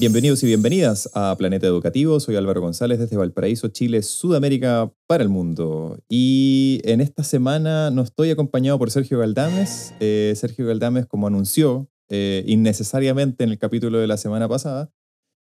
[0.00, 2.20] Bienvenidos y bienvenidas a Planeta Educativo.
[2.20, 5.98] Soy Álvaro González desde Valparaíso, Chile, Sudamérica para el mundo.
[6.08, 9.92] Y en esta semana no estoy acompañado por Sergio Galdames.
[10.00, 14.90] Eh, Sergio Galdames, como anunció eh, innecesariamente en el capítulo de la semana pasada,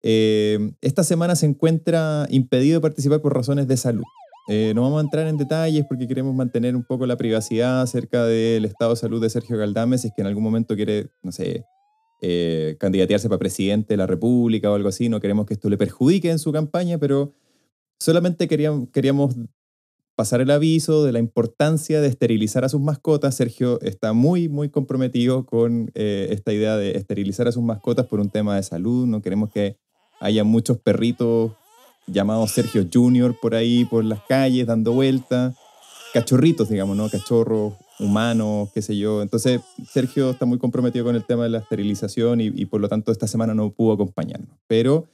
[0.02, 4.02] eh, esta semana se encuentra impedido de participar por razones de salud.
[4.74, 8.64] no vamos a entrar en detalles porque queremos mantener un poco la privacidad acerca del
[8.64, 11.66] estado de salud de Sergio Galdames, si es que en algún momento quiere, no sé,
[12.20, 15.08] eh, candidatearse para presidente de la República o algo así.
[15.08, 17.32] No queremos que esto le perjudique en su campaña, pero
[17.98, 19.36] solamente queríamos, queríamos
[20.16, 23.34] pasar el aviso de la importancia de esterilizar a sus mascotas.
[23.34, 28.20] Sergio está muy, muy comprometido con eh, esta idea de esterilizar a sus mascotas por
[28.20, 29.06] un tema de salud.
[29.06, 29.78] No queremos que
[30.20, 31.52] haya muchos perritos
[32.06, 35.56] llamados Sergio Junior por ahí, por las calles, dando vueltas.
[36.12, 37.08] Cachorritos, digamos, ¿no?
[37.08, 39.22] Cachorros humanos, qué sé yo.
[39.22, 43.12] Entonces, Sergio está muy comprometido con el tema de la esterilización y, por lo tanto
[43.12, 44.58] esta semana no pudo acompañarnos.
[44.66, 45.08] Pero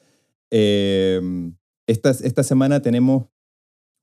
[0.50, 1.20] eh,
[1.86, 3.26] esta, esta semana tenemos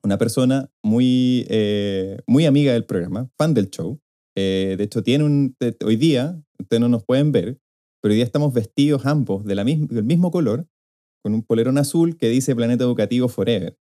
[0.03, 3.99] una persona muy, eh, muy amiga del programa, fan del show.
[4.35, 7.59] Eh, de hecho, tiene un, hoy día, ustedes no nos pueden ver,
[8.01, 10.67] pero hoy día estamos vestidos ambos de la del mismo color,
[11.23, 13.77] con un polerón azul que dice Planeta Educativo Forever.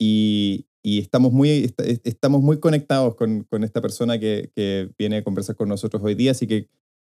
[0.00, 1.70] y, y estamos muy,
[2.04, 6.14] estamos muy conectados con, con esta persona que, que, viene a conversar con nosotros hoy
[6.14, 6.68] día, así que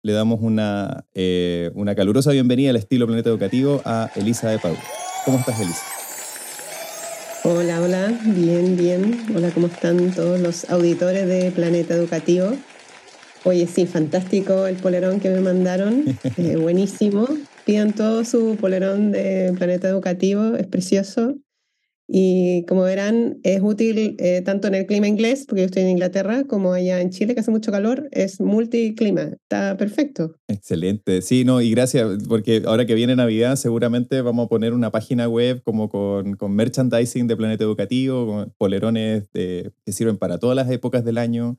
[0.04, 4.76] le damos una, eh, una calurosa bienvenida al estilo Planeta Educativo a Elisa de Pau.
[5.26, 5.82] ¿Cómo estás, Elisa?
[7.46, 9.26] Hola, hola, bien, bien.
[9.36, 12.52] Hola, ¿cómo están todos los auditores de Planeta Educativo?
[13.44, 16.03] Oye, sí, fantástico el polerón que me mandaron,
[16.38, 17.28] eh, buenísimo.
[17.66, 21.38] Pidan todo su polerón de Planeta Educativo, es precioso.
[22.08, 25.90] Y como verán, es útil eh, tanto en el clima inglés, porque yo estoy en
[25.90, 29.22] Inglaterra, como allá en Chile, que hace mucho calor, es multiclima.
[29.22, 30.36] Está perfecto.
[30.47, 31.22] Excelente.
[31.22, 35.30] Sí, no, y gracias, porque ahora que viene Navidad, seguramente vamos a poner una página
[35.30, 40.70] web como con, con merchandising de Planeta Educativo, con polerones que sirven para todas las
[40.70, 41.58] épocas del año.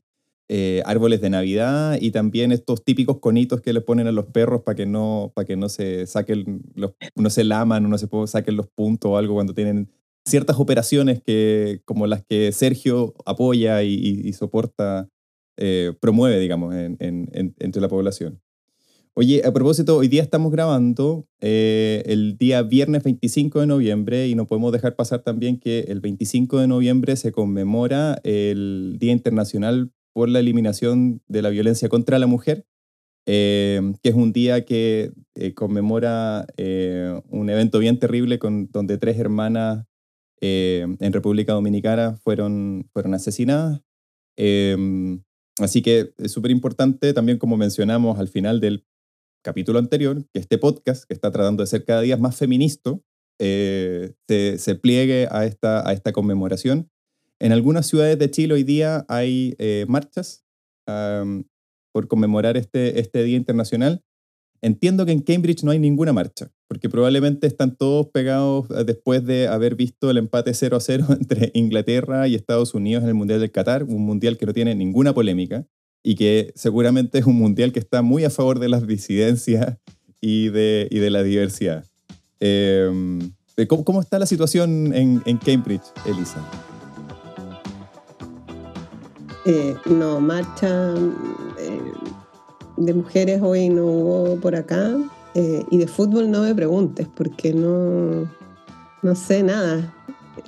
[0.50, 4.60] Eh, árboles de Navidad y también estos típicos conitos que les ponen a los perros
[4.60, 8.56] para que no, para que no se saquen los, no se laman, no se saquen
[8.56, 9.88] los puntos o algo cuando tienen
[10.24, 15.08] ciertas operaciones que, como las que Sergio apoya y, soporta,
[15.56, 18.40] eh, promueve, digamos, en, entre la población.
[19.16, 24.34] Oye, a propósito, hoy día estamos grabando eh, el día viernes 25 de noviembre y
[24.34, 29.92] no podemos dejar pasar también que el 25 de noviembre se conmemora el Día Internacional
[30.12, 32.66] por la Eliminación de la Violencia contra la Mujer,
[33.26, 35.12] eh, que es un día que
[35.54, 36.46] conmemora
[37.28, 39.86] un evento bien terrible con, donde tres hermanas
[40.40, 43.80] eh, en República Dominicana fueron, fueron asesinadas.
[44.36, 45.22] Em,
[45.58, 48.84] así que es súper importante también, como mencionamos al final del
[49.42, 52.98] capítulo anterior, que este podcast, que está tratando de ser cada día más feminista,
[53.38, 56.90] eh, se, pliegue a esta, a esta conmemoración.
[57.40, 60.44] En algunas ciudades de Chile hoy día hay eh, marchas
[60.86, 64.02] por conmemorar este, este Día Internacional.
[64.64, 69.22] Entiendo que en Cambridge no hay ninguna marcha, porque probablemente están todos pegados eh, después
[69.22, 73.14] de haber visto el empate 0 a 0 entre Inglaterra y Estados Unidos en el
[73.14, 75.66] Mundial del Qatar, un mundial que no tiene ninguna polémica
[76.02, 79.76] y que seguramente es un mundial que está muy a favor de las disidencias
[80.22, 81.84] y de, y de la diversidad.
[82.40, 83.20] Em,
[83.58, 86.42] eh, ¿cómo, está la situación en, Cambridge, Elisa?
[89.44, 90.94] Eh, no, marcha
[92.76, 94.96] de mujeres hoy no hubo por acá.
[95.34, 98.30] Eh, y de fútbol no me preguntes, porque no,
[99.02, 99.92] no sé nada.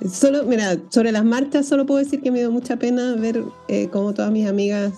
[0.09, 3.89] Solo, mira, sobre las marchas solo puedo decir que me dio mucha pena ver eh,
[3.89, 4.93] cómo todas mis amigas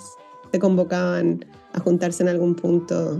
[0.52, 3.18] se convocaban a juntarse en algún punto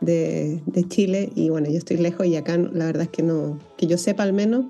[0.00, 1.30] de, de, Chile.
[1.34, 4.22] Y bueno, yo estoy lejos y acá la verdad es que no, que yo sepa
[4.24, 4.66] al menos,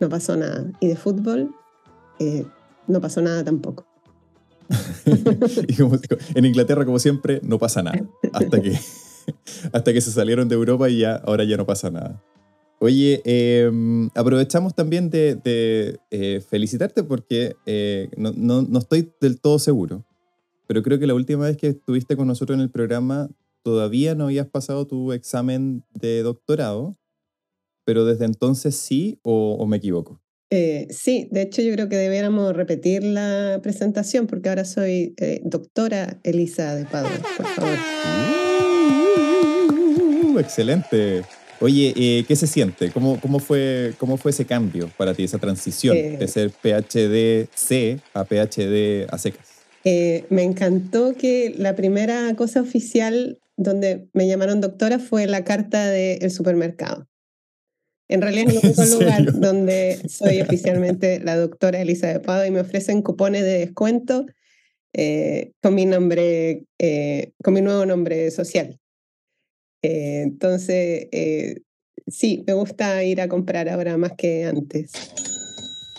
[0.00, 0.70] no pasó nada.
[0.80, 1.54] Y de fútbol,
[2.18, 2.44] eh,
[2.86, 3.87] no pasó nada tampoco.
[6.34, 8.06] en Inglaterra, como siempre, no pasa nada.
[8.32, 8.78] Hasta que,
[9.72, 12.22] hasta que se salieron de Europa y ya, ahora ya no pasa nada.
[12.80, 19.58] Oye, em, aprovechamos también de, eh, felicitarte porque eh, no, no, no, estoy del todo
[19.58, 20.04] seguro,
[20.68, 23.28] pero creo que la última vez que estuviste con nosotros en el programa
[23.64, 26.96] todavía no habías pasado tu examen de doctorado,
[27.84, 30.20] pero desde entonces sí o me equivoco.
[30.50, 35.40] Eh, sí, de hecho yo creo que debiéramos repetir la presentación porque ahora soy eh,
[35.44, 37.78] doctora Elisa de Padua, por favor.
[40.24, 41.22] Uh, excelente.
[41.60, 42.90] Oye, eh, ¿qué se siente?
[42.92, 47.98] ¿Cómo, cómo, fue, ¿Cómo fue ese cambio para ti, esa transición de ser PhD C
[48.14, 49.58] a PhD a secas?
[50.28, 56.30] me encantó que la primera cosa oficial donde me llamaron doctora fue la carta del
[56.30, 57.06] supermercado.
[58.08, 62.50] En realidad es el único lugar donde soy oficialmente la doctora Elisa de Pado y
[62.50, 64.26] me ofrecen cupones de descuento
[64.94, 68.80] eh, con mi nombre, eh, con mi nuevo nombre social.
[69.82, 71.08] Eh, entonces,
[72.06, 74.92] sí, me gusta ir a comprar ahora más que antes.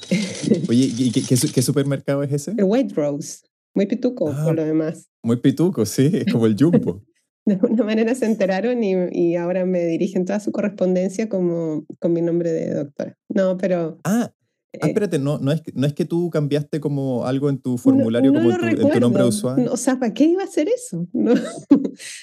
[0.70, 2.52] Oye, ¿y qué, qué, supermercado es ese?
[2.58, 3.42] El White Rose.
[3.76, 5.08] Muy pituco, por ah, lo demás.
[5.24, 7.04] Muy pituco, sí, es como el jumbo.
[7.50, 12.14] De alguna manera se enteraron y, y, ahora me dirigen toda su correspondencia como con
[12.14, 13.18] mi nombre de doctora.
[13.30, 14.00] No, pero...
[14.04, 14.34] Ah, ah
[14.74, 18.32] eh, espérate, no, no, es, no es que tú cambiaste como algo en tu formulario,
[18.32, 19.72] como en tu, nombre de usuario.
[19.72, 21.08] o sea, ¿para qué iba a hacer eso?
[21.14, 21.34] No,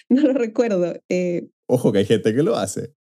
[0.08, 0.94] no lo recuerdo.
[1.08, 2.94] Eh, Ojo, que hay gente que lo hace.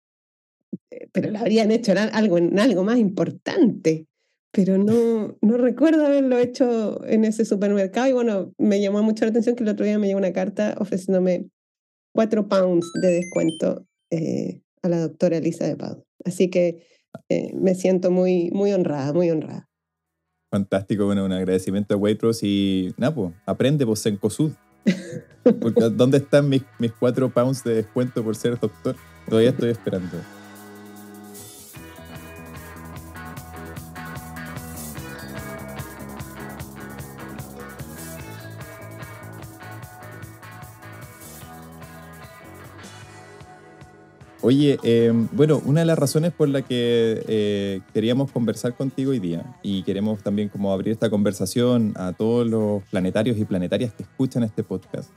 [0.92, 4.08] Eh, pero lo habrían hecho en algo, en algo más importante.
[4.52, 8.08] Pero no, no recuerdo haberlo hecho en ese supermercado.
[8.08, 10.76] Y bueno, me llamó mucho la atención que el otro día me llegó una carta
[10.78, 11.48] ofreciéndome
[12.14, 16.06] 4 pounds de descuento eh, a la doctora Elisa de Pau.
[16.26, 16.86] Así que
[17.30, 19.70] eh, me siento muy, muy honrada, muy honrada.
[20.52, 24.52] Fantástico, bueno, un agradecimiento a Waitrose y Napo, aprende vos en COSUD.
[25.94, 28.96] ¿Dónde están mis, mis 4 pounds de descuento por ser doctor?
[29.28, 30.18] Todavía estoy esperando.
[44.46, 49.20] Oye, em, bueno, una de las razones por la que eh, queríamos conversar contigo hoy
[49.20, 54.04] día y queremos también como abrir esta conversación a todos los planetarios y planetarias que
[54.04, 55.10] escuchan este podcast,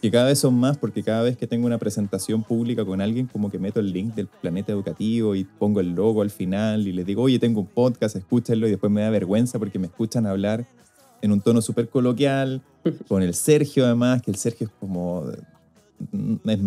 [0.00, 3.28] que cada vez son más porque cada vez que tengo una presentación pública con alguien
[3.28, 6.92] como que meto el link del planeta educativo y pongo el logo al final y
[6.92, 10.26] les digo, oye, tengo un podcast, escúchenlo y después me da vergüenza porque me escuchan
[10.26, 10.66] hablar
[11.20, 12.62] en un tono súper coloquial,
[13.06, 15.26] con el Sergio además, que el Sergio es como...
[16.46, 16.58] Es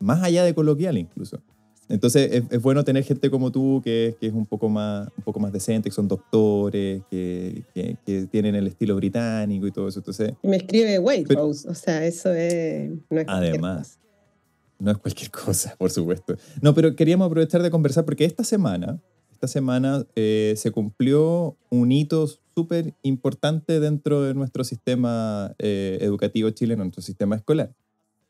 [0.00, 1.42] más allá de coloquial incluso.
[1.88, 5.40] Entonces es, bueno tener gente como tú que, que, es un poco, más, un poco
[5.40, 10.00] más decente, que son doctores, que, que, tienen el estilo británico y todo eso.
[10.00, 13.98] Entonces, me escribe Waitrose, o sea, eso es, no es Además,
[14.78, 16.36] no es cualquier cosa, por supuesto.
[16.60, 19.00] No, pero queríamos aprovechar de conversar porque esta semana,
[19.32, 26.50] esta semana eh, se cumplió un hito súper importante dentro de nuestro sistema eh, educativo
[26.50, 27.72] chileno, nuestro sistema escolar.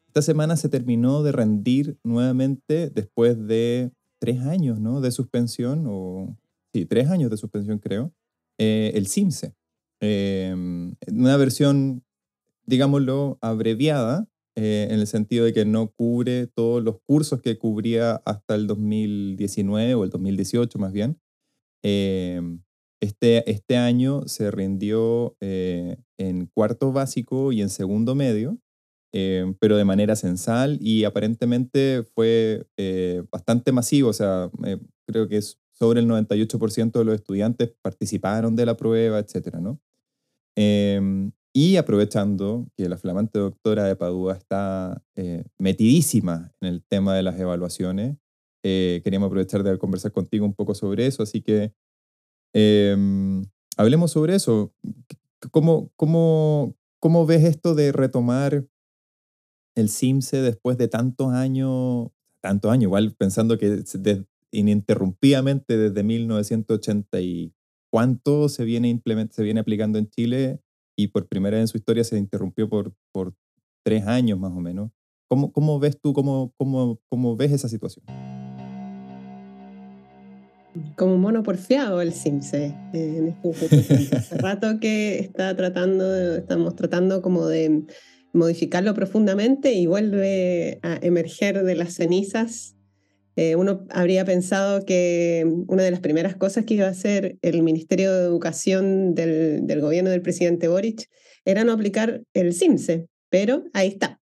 [0.08, 5.02] Esta semana se terminó de rendir nuevamente después de tres años ¿no?
[5.02, 6.34] de suspensión, o
[6.72, 8.12] sí, tres años de suspensión creo,
[8.58, 9.54] eh, el CIMSE.
[10.00, 10.54] Eh,
[11.08, 12.04] una versión,
[12.64, 14.26] digámoslo, abreviada,
[14.56, 18.66] eh, en el sentido de que no cubre todos los cursos que cubría hasta el
[18.66, 21.20] 2019 o el 2018 más bien.
[23.00, 28.58] este, este año se rindió en cuarto básico y en segundo medio,
[29.12, 35.28] eh, pero de manera censal y aparentemente fue eh, bastante masivo, o sea, eh, creo
[35.28, 39.80] que es sobre el 98% de los estudiantes participaron de la prueba, etcétera, ¿no?
[40.56, 45.02] Em, y aprovechando que la flamante doctora de Padua está
[45.58, 48.16] metidísima en el tema de las evaluaciones,
[48.62, 51.72] queríamos aprovechar de conversar contigo un poco sobre eso, así que
[52.52, 53.44] em,
[53.76, 54.72] hablemos sobre eso.
[55.50, 58.66] ¿Cómo, cómo, ¿Cómo ves esto de retomar
[59.78, 62.08] el CIMSE después de tantos años,
[62.40, 63.84] tantos años, igual pensando que
[64.50, 67.54] ininterrumpidamente desde 1980 y
[67.90, 70.60] cuánto se viene, se viene aplicando en Chile
[70.96, 72.92] y por primera vez en su historia se interrumpió por,
[73.84, 74.90] tres años más o menos.
[75.28, 78.04] ¿Cómo, ves tú, cómo, ves esa situación?
[80.96, 87.84] como mono porfiado el en este Hace rato que está tratando, estamos tratando como de
[88.32, 92.76] modificarlo profundamente y vuelve a emerger de las cenizas.
[93.36, 97.62] Eh, uno habría pensado que una de las primeras cosas que iba a hacer el
[97.62, 101.08] Ministerio de Educación del, del gobierno del presidente Boric
[101.44, 104.20] era no aplicar el CIMSE, pero ahí está.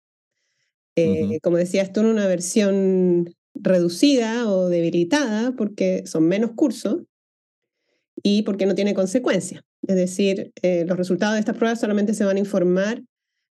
[0.96, 7.02] Eh, como decías tú, en una versión reducida o debilitada porque son menos cursos
[8.22, 9.62] y porque no tiene consecuencia.
[9.86, 13.02] Es decir, eh, los resultados de estas pruebas solamente se van a informar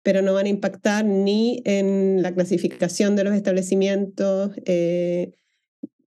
[0.06, 5.32] pero no van a impactar ni en la clasificación de los establecimientos, eh,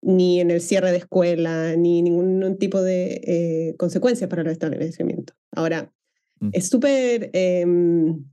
[0.00, 5.36] ni en el cierre de escuela, ni ningún tipo de eh, consecuencias para los establecimientos.
[5.52, 5.92] Ahora,
[6.40, 6.48] mm.
[6.54, 8.24] es súper em,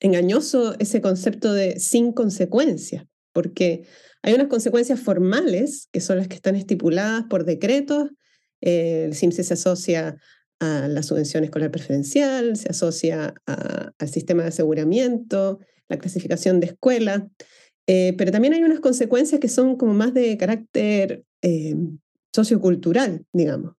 [0.00, 3.84] engañoso ese concepto de sin consecuencias, porque
[4.20, 8.10] hay unas consecuencias formales, que son las que están estipuladas por decretos.
[8.60, 10.16] el CIMSE se asocia
[10.60, 15.58] a la subvención escolar preferencial, se asocia al sistema de aseguramiento,
[15.88, 17.28] la clasificación de escuela,
[17.86, 21.74] eh, pero también hay unas consecuencias que son como más de carácter eh,
[22.32, 23.74] sociocultural, digamos.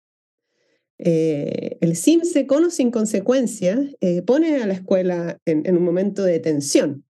[0.97, 3.79] Eh, el CIMSE, con o sin consecuencias,
[4.25, 7.03] pone a la escuela en, un momento de tensión.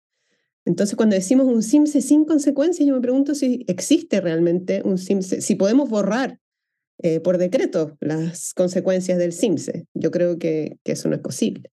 [0.64, 5.40] Entonces, cuando decimos un CIMSE sin consecuencias, yo me pregunto si existe realmente un CIMSE,
[5.40, 6.38] si podemos borrar
[7.24, 9.86] por decreto las consecuencias del CIMSE.
[9.94, 11.70] Yo creo que, eso no es posible.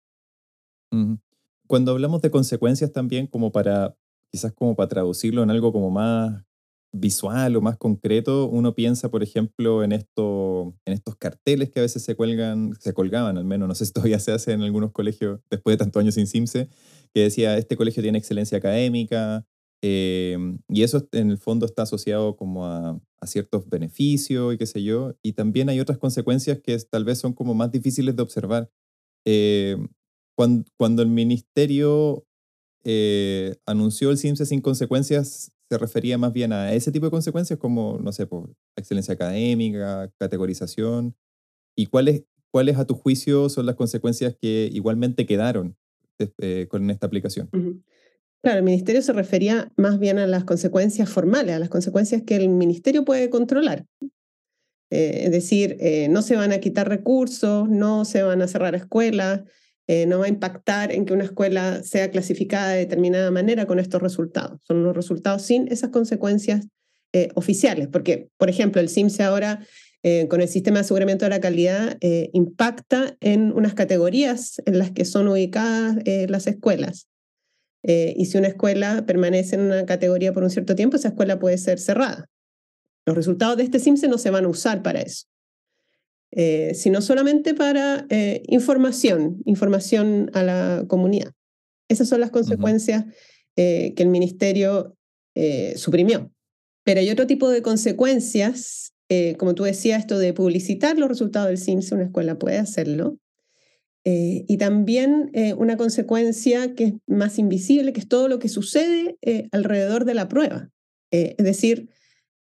[1.66, 3.96] Cuando hablamos de consecuencias también, como para
[4.34, 6.42] quizás como para traducirlo en algo como más
[6.92, 11.82] visual o más concreto, uno piensa, por ejemplo, en, esto, en estos carteles que a
[11.82, 14.90] veces se cuelgan, se colgaban al menos, no sé si todavía se hace en algunos
[14.90, 16.68] colegios después de tantos años sin CIMSE,
[17.12, 19.46] que decía, este colegio tiene excelencia académica,
[19.86, 20.38] eh,
[20.70, 25.14] y eso en el fondo está asociado como a, ciertos beneficios y qué sé yo,
[25.22, 28.70] y también hay otras consecuencias que tal vez son como más difíciles de observar.
[29.26, 29.78] Eh,
[30.36, 32.26] cuando, cuando, el ministerio
[32.84, 37.58] eh, anunció el CIMSE sin consecuencias se refería más bien a ese tipo de consecuencias
[37.58, 41.14] como, no sé, por excelencia académica, categorización.
[41.76, 45.76] ¿Y cuáles, cuáles a tu juicio son las consecuencias que igualmente quedaron
[46.18, 47.50] eh, con esta aplicación?
[48.44, 52.36] Claro, el ministerio se refería más bien a las consecuencias formales, a las consecuencias que
[52.36, 53.84] el ministerio puede controlar.
[54.90, 55.76] Eh, es decir,
[56.10, 59.40] no se van a quitar recursos, no se van a cerrar escuelas,
[59.86, 63.78] eh, no va a impactar en que una escuela sea clasificada de determinada manera con
[63.78, 64.60] estos resultados.
[64.62, 66.66] Son los resultados sin esas consecuencias
[67.12, 69.60] eh, oficiales, porque, por ejemplo, el CIMSE ahora,
[70.02, 71.98] eh, con el sistema de aseguramiento de la calidad,
[72.32, 75.96] impacta en unas categorías en las que son ubicadas
[76.28, 77.08] las escuelas.
[77.86, 81.58] Y si una escuela permanece en una categoría por un cierto tiempo, esa escuela puede
[81.58, 82.30] ser cerrada.
[83.06, 85.26] Los resultados de este CIMSE no se van a usar para eso.
[86.36, 91.32] Eh, sino solamente para eh, información, información a la comunidad.
[91.88, 93.04] Esas son las consecuencias
[93.56, 94.96] eh, que el ministerio
[95.74, 96.30] suprimió.
[96.84, 98.92] Pero hay otro tipo de consecuencias,
[99.36, 103.18] como tú decías, esto de publicitar los resultados del CIMS, una escuela puede hacerlo.
[104.06, 109.16] Y también una consecuencia que es más invisible, que es todo lo que sucede
[109.50, 110.70] alrededor de la prueba.
[111.10, 111.88] es decir,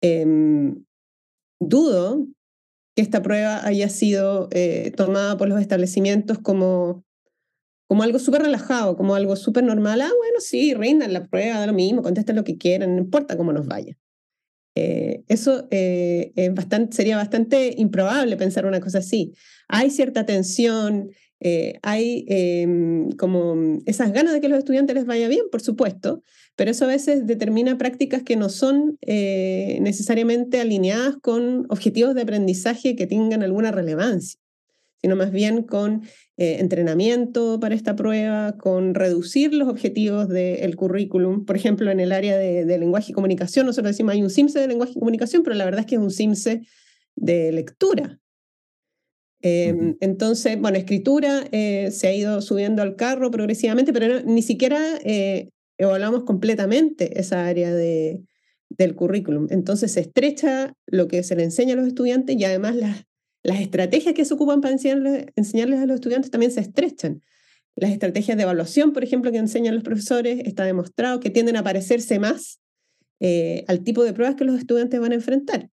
[0.00, 0.84] em,
[1.68, 2.26] dudo
[2.94, 7.04] que esta prueba haya sido eh, tomada por los establecimientos como,
[7.88, 10.00] como algo súper relajado, como algo súper normal.
[10.02, 13.36] Ah, bueno, sí, rindan la prueba, da lo mismo, contesten lo que quieran, no importa
[13.36, 13.96] cómo nos vaya.
[14.74, 16.32] Eh, eso eh,
[16.90, 19.32] sería bastante improbable pensar una cosa así.
[19.68, 21.10] Hay cierta tensión,
[21.82, 26.22] hay em, como esas ganas de que los estudiantes les vaya bien, por supuesto,
[26.56, 32.22] pero eso a veces determina prácticas que no son eh, necesariamente alineadas con objetivos de
[32.22, 34.38] aprendizaje que tengan alguna relevancia,
[35.00, 36.02] sino más bien con
[36.36, 41.44] eh, entrenamiento para esta prueba, con reducir los objetivos del currículum.
[41.46, 44.68] Por ejemplo, en el área de, lenguaje y comunicación, nosotros decimos hay un CIMSE de
[44.68, 46.62] lenguaje y comunicación, pero la verdad es que es un CIMSE
[47.16, 48.20] de lectura.
[49.42, 54.80] Em, entonces, bueno, escritura eh, se ha ido subiendo al carro progresivamente, pero ni siquiera
[55.78, 58.22] evaluamos completamente esa área de,
[58.76, 59.46] del currículum.
[59.50, 63.04] Entonces se estrecha lo que se le enseña a los estudiantes y además las,
[63.42, 67.22] las estrategias que se ocupan para enseñarles, enseñarles a los estudiantes también se estrechan.
[67.74, 71.64] Las estrategias de evaluación, por ejemplo, que enseñan los profesores, está demostrado que tienden a
[71.64, 72.60] parecerse más
[73.20, 75.70] eh, al tipo de pruebas que los estudiantes van a enfrentar.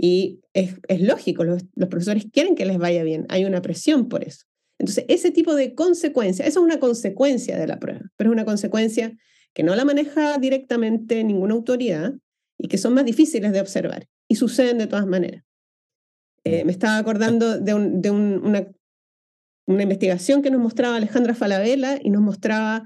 [0.00, 4.46] Y es, lógico, los, profesores quieren que les vaya bien, hay una presión por eso.
[4.78, 8.44] Entonces, ese tipo de consecuencia, eso es una consecuencia de la prueba, pero es una
[8.44, 9.12] consecuencia
[9.52, 12.14] que no la maneja directamente ninguna autoridad
[12.56, 15.42] y que son más difíciles de observar y suceden de todas maneras.
[16.44, 18.68] Eh, me estaba acordando de, una,
[19.66, 22.84] una, investigación que nos mostraba Alejandra Falabella y nos mostraba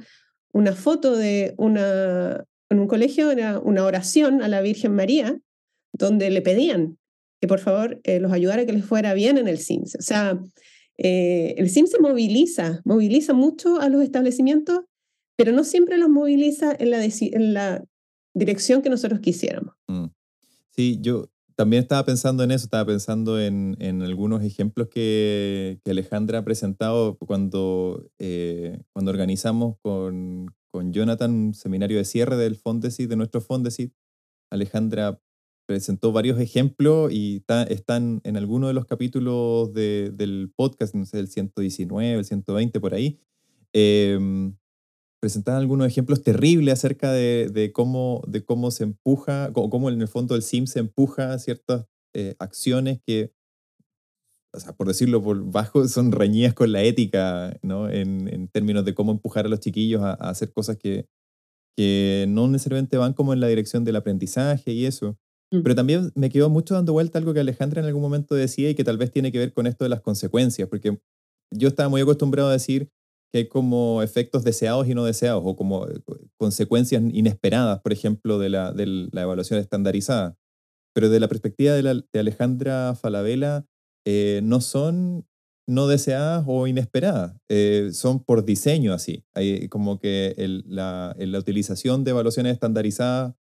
[0.52, 5.38] una foto de una, en un colegio, era una oración a la Virgen María,
[5.92, 6.98] donde le pedían
[7.42, 9.96] que por favor eh, los ayudara a que les fuera bien en el CIMS.
[9.96, 10.40] O sea,
[10.96, 14.82] eh, el CIMS se moviliza, moviliza mucho a los establecimientos
[15.36, 17.84] pero no siempre los moviliza en la, en la
[18.34, 19.74] dirección que nosotros quisiéramos.
[19.88, 20.06] Mm.
[20.70, 25.90] Sí, yo también estaba pensando en eso, estaba pensando en, en algunos ejemplos que, que,
[25.90, 32.56] Alejandra ha presentado cuando, eh, cuando organizamos con, con Jonathan un seminario de cierre del
[32.56, 33.92] Fondesit, de nuestro Fondesit.
[34.50, 35.20] Alejandra
[35.72, 41.28] presentó varios ejemplos y están en algunos de los capítulos del podcast, no sé, el
[41.28, 43.18] 119, el 120, por ahí.
[43.72, 44.52] Eh,
[45.18, 50.34] presentaban algunos ejemplos terribles acerca de, cómo, de cómo se empuja, cómo en el fondo
[50.34, 53.32] el SIM se empuja a ciertas eh, acciones que,
[54.76, 57.88] por decirlo por bajo, son reñidas con la ética, ¿no?
[57.88, 61.06] En, términos de cómo empujar a los chiquillos a, hacer cosas que,
[61.76, 65.16] que no necesariamente van como en la dirección del aprendizaje y eso.
[65.52, 65.62] Mm.
[65.62, 68.74] Pero también me quedó mucho dando vuelta algo que Alejandra en algún momento decía y
[68.74, 70.98] que tal vez tiene que ver con esto de las consecuencias, porque
[71.52, 72.90] yo estaba muy acostumbrado a decir,
[73.32, 76.00] que hay como efectos deseados y no deseados, o como eh,
[76.36, 80.36] consecuencias inesperadas, por ejemplo, de la, de la evaluación estandarizada.
[80.94, 83.64] Pero de la perspectiva de, Alejandra Falabella,
[84.04, 85.26] eh, no son
[85.66, 89.24] no deseadas o inesperadas, eh, son por diseño así.
[89.32, 90.34] Hay como que
[90.66, 93.34] la, la, utilización de evaluaciones estandarizadas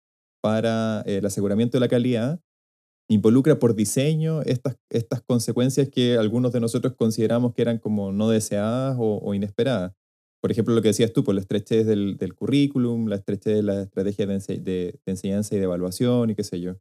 [0.41, 2.41] para el aseguramiento de la calidad
[3.09, 8.29] involucra por diseño estas, estas consecuencias que algunos de nosotros consideramos que eran como no
[8.29, 9.95] deseadas o, inesperadas.
[10.41, 13.63] Por ejemplo, lo que decías tú, por la estrechez del, del currículum, la estrechez de
[13.63, 16.77] la estrategia de, de, enseñanza y de evaluación y qué sé yo.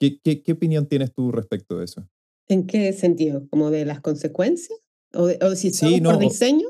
[0.00, 2.08] ¿Qué, qué, qué opinión tienes tú respecto de eso?
[2.48, 3.46] ¿En qué sentido?
[3.48, 4.78] ¿Como de las consecuencias?
[5.14, 6.68] ¿O, o si sí, no, por diseño?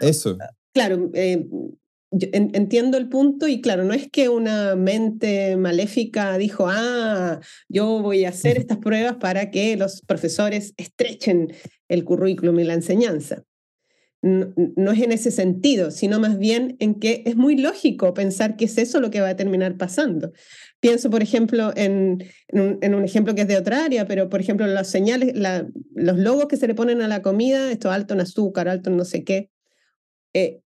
[0.00, 0.36] Eso.
[0.74, 1.46] Claro, eh,
[2.12, 8.24] entiendo el punto y claro, no es que una mente maléfica dijo, ah, yo voy
[8.24, 11.52] a hacer estas pruebas para que los profesores estrechen
[11.88, 13.44] el currículum y la enseñanza.
[14.24, 18.66] No, es en ese sentido, sino más bien en que es muy lógico pensar que
[18.66, 20.32] es eso lo que va a terminar pasando.
[20.78, 24.88] Pienso, por ejemplo, en, un, ejemplo que es de otra área, pero por ejemplo, las
[24.88, 25.34] señales,
[25.96, 28.96] los logos que se le ponen a la comida, esto alto en azúcar, alto en
[28.96, 29.50] no sé qué,
[30.34, 30.61] eh,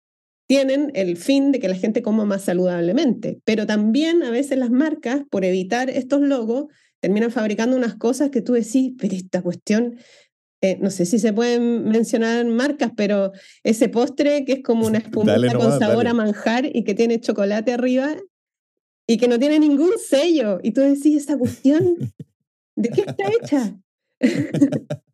[0.47, 4.69] tienen el fin de que la gente coma más saludablemente, pero también a veces las
[4.69, 6.65] marcas, por evitar estos logos,
[6.99, 9.97] terminan fabricando unas cosas que tú decís, pero esta cuestión,
[10.61, 13.31] eh, no sé si se pueden mencionar marcas, pero
[13.63, 17.73] ese postre que es como una espumita con sabor a manjar y que tiene chocolate
[17.73, 18.15] arriba
[19.07, 21.95] y que no tiene ningún sello, y tú decís, esta cuestión,
[22.75, 23.77] ¿de qué está hecha?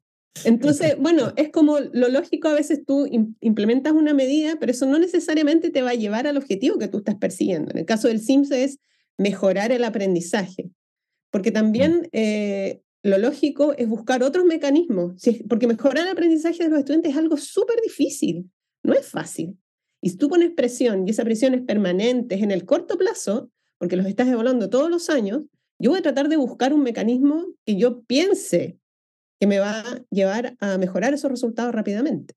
[0.46, 3.06] Entonces, bueno, es como lo lógico, a veces tú
[3.42, 7.00] implementas una medida, pero eso no necesariamente te va a llevar al objetivo que tú
[7.00, 7.72] estás persiguiendo.
[7.72, 8.80] En el caso del SIMS es
[9.18, 10.72] mejorar el aprendizaje,
[11.32, 16.80] porque también eh, lo lógico es buscar otros mecanismos, porque mejorar el aprendizaje de los
[16.80, 18.50] estudiantes es algo súper difícil,
[18.84, 19.58] no es fácil.
[20.02, 23.52] Y si tú pones presión y esa presión es permanente, es en el corto plazo,
[23.78, 25.46] porque los estás evaluando todos los años,
[25.80, 28.78] yo voy a tratar de buscar un mecanismo que yo piense
[29.42, 32.36] que me va a llevar a mejorar esos resultados rápidamente.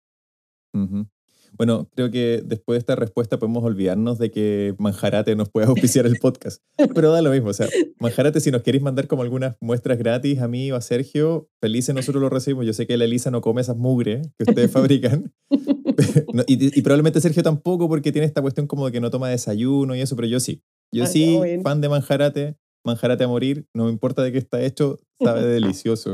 [1.53, 6.07] Bueno, creo que después de esta respuesta podemos olvidarnos de que Manjarate nos pueda auspiciar
[6.07, 6.63] el podcast.
[6.95, 7.69] Pero da lo mismo, o sea,
[8.01, 11.95] Manjarate, si nos queréis mandar como algunas muestras gratis a mí o a Sergio, felices
[11.95, 12.65] nosotros lo recibimos.
[12.65, 15.31] Yo sé que la Elisa no come esas mugre que ustedes fabrican.
[16.47, 20.01] y, probablemente Sergio tampoco porque tiene esta cuestión como de que no toma desayuno y
[20.01, 20.63] eso, pero yo sí.
[20.91, 24.63] Yo ah, sí, fan de Manjarate manjarate a morir, no me importa de qué está
[24.63, 26.13] hecho, sabe delicioso.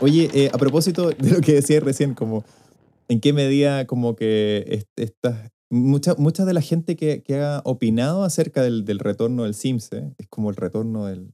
[0.00, 2.44] Oye, eh, a propósito de lo que decía recién, como
[3.08, 8.24] en qué medida como que estas mucha, mucha de la gente que, que ha opinado
[8.24, 11.32] acerca del, del retorno del Sims, es como el retorno del,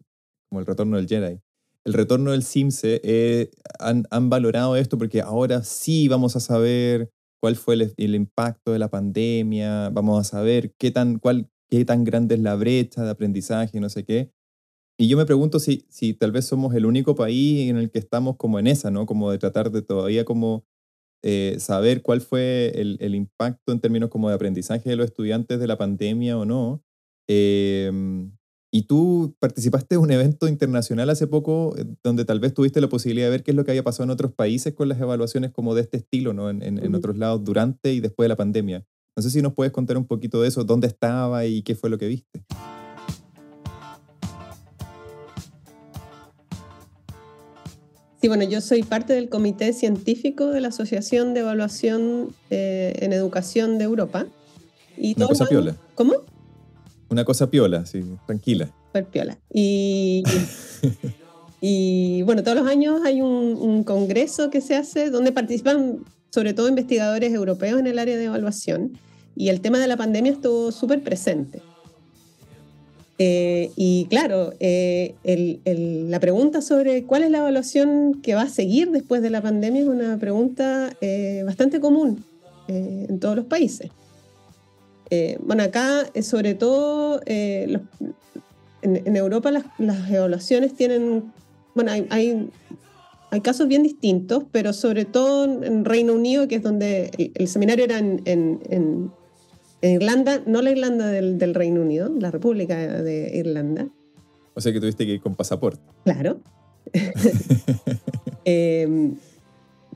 [0.49, 1.41] como el retorno del Jedi
[1.85, 7.11] el retorno del CIMSE, eh, han, valorado esto porque ahora sí vamos a saber
[7.41, 12.05] cuál fue el, impacto de la pandemia, vamos a saber qué tan, cuál, qué tan
[12.05, 14.33] grande es la brecha de aprendizaje, no sé qué.
[14.99, 18.01] Y yo me pregunto si, si tal vez somos el único país en el que
[18.01, 19.07] estamos como en esa, ¿no?
[19.07, 20.67] Como de tratar de todavía como
[21.23, 25.67] eh, saber cuál fue el, impacto en términos como de aprendizaje de los estudiantes de
[25.69, 26.83] la pandemia o no.
[27.29, 27.91] Eh,
[28.71, 32.89] y tú participaste en un evento internacional hace poco eh, donde tal vez tuviste la
[32.89, 35.53] posibilidad de ver qué es lo que había pasado en otros países con las evaluaciones
[35.53, 36.51] como de este estilo, ¿no?
[36.51, 38.85] En, en, otros lados durante y después de la pandemia.
[39.17, 41.91] No sé si nos puedes contar un poquito de eso, dónde estaba y qué fue
[41.91, 42.45] lo que viste.
[48.21, 53.13] Sí, bueno, yo soy parte del comité científico de la Asociación de Evaluación eh, en
[53.13, 54.27] Educación de Europa.
[54.97, 55.77] Y Una cosa piola.
[55.95, 56.15] ¿Cómo?
[57.11, 58.71] Una cosa piola, sí, tranquila.
[58.87, 59.39] Super piola.
[59.53, 60.23] Y,
[61.61, 66.69] y bueno, todos los años hay un, congreso que se hace donde participan sobre todo
[66.69, 68.99] investigadores europeos en el área de evaluación
[69.35, 71.63] y el tema de la pandemia estuvo súper presente.
[73.21, 75.15] Eh, y claro, eh,
[76.09, 79.83] la pregunta sobre cuál es la evaluación que va a seguir después de la pandemia
[79.83, 82.25] es una pregunta eh, bastante común
[82.69, 83.91] en todos los países.
[85.41, 87.87] Bueno, acá sobre todo en,
[88.83, 91.33] Europa las, evaluaciones tienen,
[91.75, 92.51] bueno, hay,
[93.31, 97.85] hay, casos bien distintos, pero sobre todo en Reino Unido, que es donde el, seminario
[97.85, 99.11] era en,
[99.81, 103.89] Irlanda, no la Irlanda del, del Reino Unido, la República de Irlanda.
[104.55, 105.81] O sea que tuviste que ir con pasaporte.
[106.05, 106.41] Claro.
[108.45, 109.17] Em,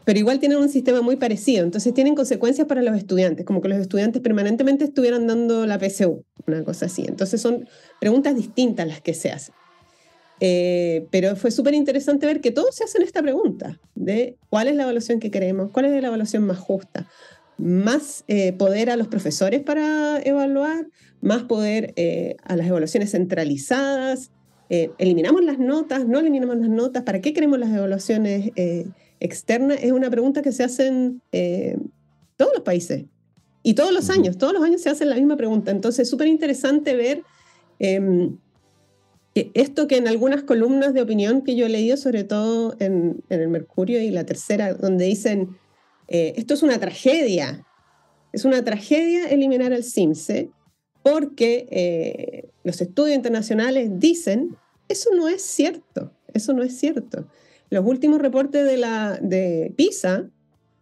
[0.05, 3.69] pero igual tienen un sistema muy parecido, entonces tienen consecuencias para los estudiantes, como que
[3.69, 7.05] los estudiantes permanentemente estuvieran dando la PSU, una cosa así.
[7.07, 7.69] Entonces son
[8.01, 9.55] preguntas distintas las que se hacen.
[10.45, 14.75] Eh, pero fue súper interesante ver que todos se hacen esta pregunta de cuál es
[14.75, 17.07] la evaluación que queremos, cuál es la evaluación más justa,
[17.59, 20.88] más eh, poder a los profesores para evaluar,
[21.21, 24.33] más poder eh, a las evaluaciones centralizadas,
[24.69, 28.53] eliminamos las notas, no eliminamos las notas, ¿para qué queremos las evaluaciones
[29.22, 29.78] eh, externas?
[29.82, 31.76] Es una pregunta que se hacen eh,
[32.37, 33.04] todos los países
[33.62, 35.70] y todos los años, todos los años se hacen la misma pregunta.
[35.70, 37.22] Entonces es súper interesante ver
[37.78, 38.37] em,
[39.35, 43.22] que esto que en algunas columnas de opinión que yo he leído, sobre todo en,
[43.28, 45.56] el Mercurio y la tercera, donde dicen,
[46.08, 47.64] esto es una tragedia,
[48.32, 50.50] es una tragedia eliminar el CIMSE
[51.02, 54.56] porque los estudios internacionales dicen
[54.92, 57.26] eso no es cierto, eso no es cierto.
[57.72, 60.28] Los últimos reportes de, la, de PISA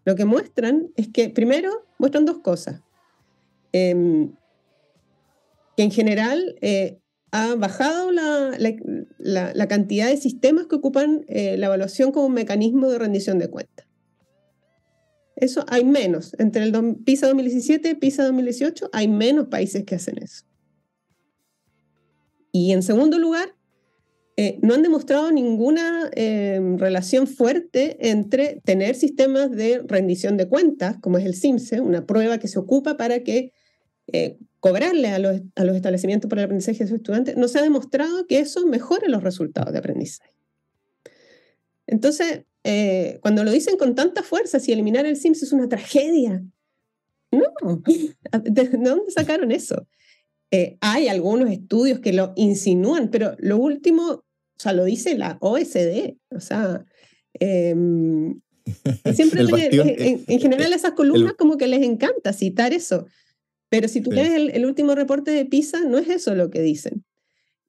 [0.05, 2.81] lo que muestran es que, primero, muestran dos cosas.
[3.73, 4.33] Em,
[5.77, 6.99] que en general eh,
[7.31, 12.91] ha bajado la, la, cantidad de sistemas que ocupan eh, la evaluación como un mecanismo
[12.91, 13.87] de rendición de cuentas.
[15.37, 16.35] Eso hay menos.
[16.41, 20.45] Entre el PISA 2017 y PISA 2018 hay menos países que hacen eso.
[22.51, 23.55] Y en segundo lugar,
[24.43, 30.97] eh, no han demostrado ninguna em, relación fuerte entre tener sistemas de rendición de cuentas,
[31.03, 33.53] como es el CIMSE, una prueba que se ocupa para que
[34.11, 35.43] eh, cobrarle a los,
[35.77, 39.23] establecimientos para el aprendizaje de sus estudiantes, no se ha demostrado que eso mejore los
[39.23, 40.33] resultados de aprendizaje.
[41.87, 46.43] Entonces, eh, cuando lo dicen con tanta fuerza, si eliminar el CIMSE es una tragedia,
[47.31, 47.83] no,
[48.43, 49.87] ¿de dónde sacaron eso?
[50.81, 54.25] hay algunos estudios que lo insinúan, pero lo último
[54.61, 56.19] o sea, lo dice la OSD.
[56.37, 56.85] O sea,
[57.33, 58.43] em,
[59.15, 63.07] siempre en, general esas columnas como que les encanta citar eso.
[63.71, 67.07] Pero si tú lees el, último reporte de PISA, no es eso lo que dicen.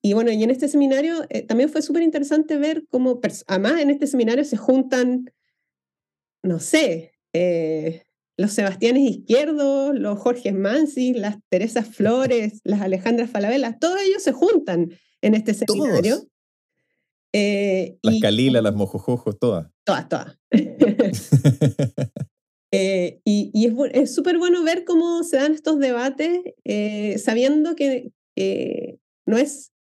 [0.02, 3.90] Y bueno, y en este seminario eh, también fue súper interesante ver cómo, además en
[3.90, 5.32] este seminario se juntan,
[6.44, 8.04] no sé, eh,
[8.36, 14.34] los Sebastianes Izquierdo, los Jorge Mansi, las Teresa Flores, las Alejandras Falabella, todos ellos se
[14.34, 14.90] juntan
[15.22, 16.28] en este seminario.
[17.34, 19.72] Eh, las Calilas, las Mojojojos, todas.
[19.86, 20.38] Todas, todas.
[22.74, 23.52] Eh, y,
[23.92, 28.14] es súper bueno ver cómo se dan estos debates eh, sabiendo que
[29.26, 29.74] no es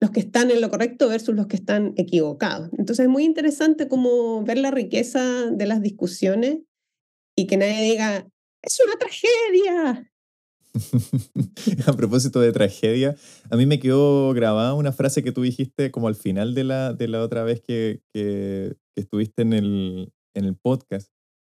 [0.00, 2.70] los que están en lo correcto versus los que están equivocados.
[2.78, 6.58] Entonces es muy interesante como ver la riqueza de las discusiones
[7.36, 8.28] y que nadie diga,
[8.62, 10.11] es una tragedia,
[11.86, 13.16] a propósito de tragedia,
[13.50, 16.92] a mí me quedó grabada una frase que tú dijiste como al final de la,
[16.92, 21.10] de la otra vez que, que, estuviste en el, en el podcast,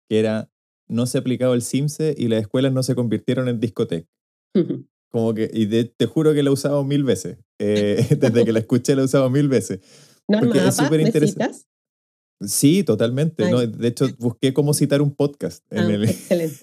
[0.09, 0.49] que era,
[0.87, 4.09] no se ha aplicado el CIMSE y las escuelas no se convirtieron en discoteca.
[5.11, 7.37] Como que, y te juro que la he usado mil veces.
[7.59, 9.79] Eh, desde que la escuché la he usado mil veces.
[10.27, 11.65] Porque es súper interesante.
[12.41, 13.49] Sí, totalmente.
[13.49, 13.65] ¿no?
[13.65, 15.63] De hecho, busqué cómo citar un podcast.
[15.71, 16.59] En ah, Excelente.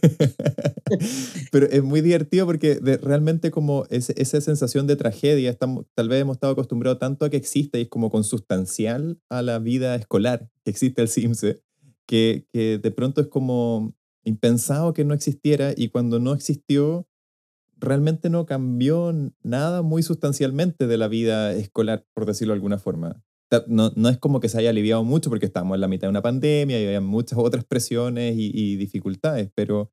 [1.51, 6.37] Pero es muy divertido porque realmente como esa sensación de tragedia, estamos, tal vez hemos
[6.37, 10.71] estado acostumbrados tanto a que existe y es como consustancial a la vida escolar que
[10.71, 11.63] existe el CIMSE,
[12.07, 17.09] que, que de pronto es como impensado que no existiera y cuando no existió,
[17.79, 23.23] realmente no cambió nada muy sustancialmente de la vida escolar, por decirlo de alguna forma
[23.69, 26.11] no, no, es como que se haya aliviado mucho porque estamos en la mitad de
[26.11, 29.91] una pandemia y hay muchas otras presiones y, dificultades, pero,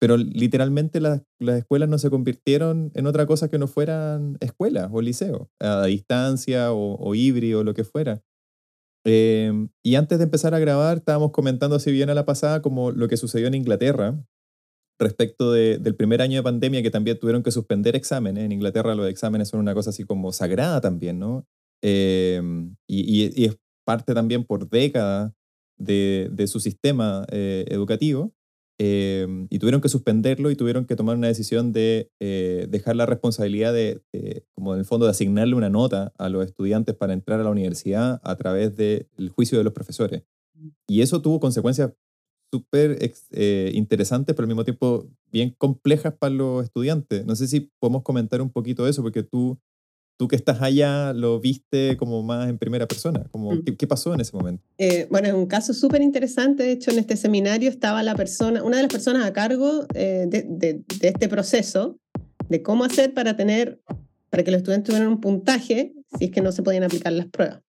[0.00, 4.88] pero literalmente las, las, escuelas no se convirtieron en otra cosa que no fueran escuelas
[4.92, 8.22] o liceos, a distancia o, o híbrido o lo que fuera.
[9.04, 12.90] Em, y antes de empezar a grabar, estábamos comentando así bien a la pasada como
[12.90, 14.22] lo que sucedió en Inglaterra
[14.98, 18.44] respecto de, del primer año de pandemia que también tuvieron que suspender exámenes.
[18.44, 21.46] En Inglaterra los exámenes son una cosa así como sagrada también, ¿no?
[21.82, 25.32] Em, y, es parte también por décadas
[25.78, 28.32] de, de su sistema eh, educativo,
[28.78, 33.06] em, y tuvieron que suspenderlo y tuvieron que tomar una decisión de eh, dejar la
[33.06, 34.02] responsabilidad de,
[34.52, 37.50] como en el fondo, de asignarle una nota a los estudiantes para entrar a la
[37.50, 40.22] universidad a través del juicio de los profesores.
[40.54, 40.68] Mm.
[40.88, 41.92] Y eso tuvo consecuencias
[42.50, 42.98] súper
[43.30, 47.26] eh, interesantes, pero al mismo tiempo bien complejas para los estudiantes.
[47.26, 49.58] No sé si podemos comentar un poquito eso, porque tú,
[50.18, 53.24] tú que estás allá lo viste como más en primera persona.
[53.30, 53.62] Como, mm.
[53.78, 54.62] ¿qué, pasó en ese momento?
[54.76, 56.64] Eh, bueno, es un caso súper interesante.
[56.64, 60.26] De hecho, en este seminario estaba la persona, una de las personas a cargo eh,
[60.28, 61.98] de, de, de este proceso,
[62.48, 63.80] de cómo hacer para tener,
[64.28, 67.26] para que los estudiantes tuvieran un puntaje si es que no se podían aplicar las
[67.26, 67.62] pruebas.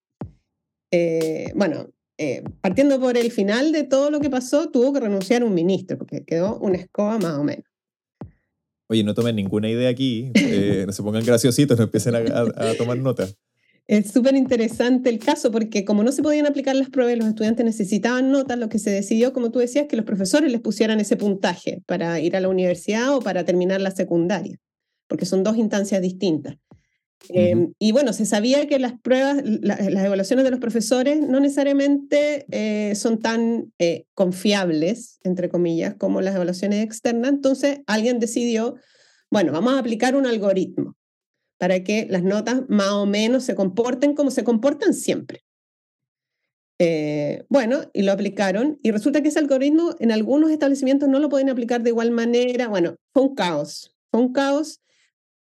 [0.92, 5.44] Eh, bueno, eh, partiendo por el final de todo lo que pasó, tuvo que renunciar
[5.44, 7.66] un ministro, porque quedó una escoba más o menos.
[8.92, 12.98] Oye, no tomen ninguna idea aquí, eh, no se pongan graciositos, no empiecen a, tomar
[12.98, 13.28] nota.
[13.86, 17.64] Es súper interesante el caso porque como no se podían aplicar las pruebas, los estudiantes
[17.64, 21.18] necesitaban notas, lo que se decidió, como tú decías, que los profesores les pusieran ese
[21.18, 24.58] puntaje para ir a la universidad o para terminar la secundaria,
[25.08, 26.58] porque son dos instancias distintas.
[27.28, 32.46] Em, y bueno, se sabía que las pruebas, las evaluaciones de los profesores no necesariamente
[32.50, 37.32] eh, son tan eh, confiables, entre comillas, como las evaluaciones externas.
[37.32, 38.76] Entonces alguien decidió,
[39.30, 40.96] bueno, vamos a aplicar un algoritmo
[41.58, 45.44] para que las notas más o menos se comporten como se comportan siempre.
[46.82, 51.28] Eh, bueno, y lo aplicaron y resulta que ese algoritmo en algunos establecimientos no lo
[51.28, 52.70] pueden aplicar de igual manera.
[52.70, 54.80] Bueno, fue un caos, fue un caos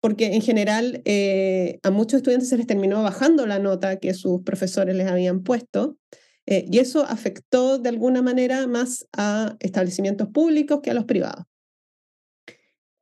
[0.05, 4.43] porque en general eh, a muchos estudiantes se les terminó bajando la nota que sus
[4.43, 5.97] profesores les habían puesto,
[6.45, 11.45] eh, y eso afectó de alguna manera más a establecimientos públicos que a los privados.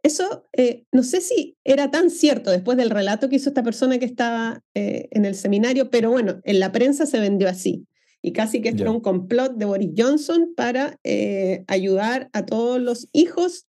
[0.01, 3.99] Eso eh, no sé si era tan cierto después del relato que hizo esta persona
[3.99, 7.85] que estaba en el seminario, pero bueno, en la prensa se vendió así.
[8.21, 10.97] Y casi que esto era un complot de Boris Johnson para
[11.67, 13.67] ayudar a todos los hijos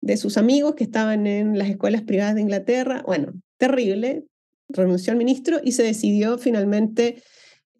[0.00, 3.02] de sus amigos que estaban en las escuelas privadas de Inglaterra.
[3.06, 4.24] Bueno, terrible.
[4.68, 7.22] Renunció al ministro y se decidió finalmente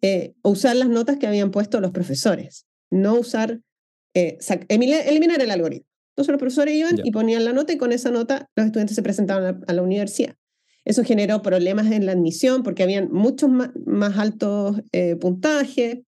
[0.01, 3.59] eh, usar las notas que habían puesto los profesores, no usar,
[4.13, 4.37] eh,
[4.69, 5.87] eliminar el algoritmo.
[6.11, 9.03] Entonces los profesores iban y ponían la nota y con esa nota los estudiantes se
[9.03, 10.35] presentaban a, la universidad.
[10.83, 15.99] Eso generó problemas en la admisión porque habían muchos más, altos eh, puntajes.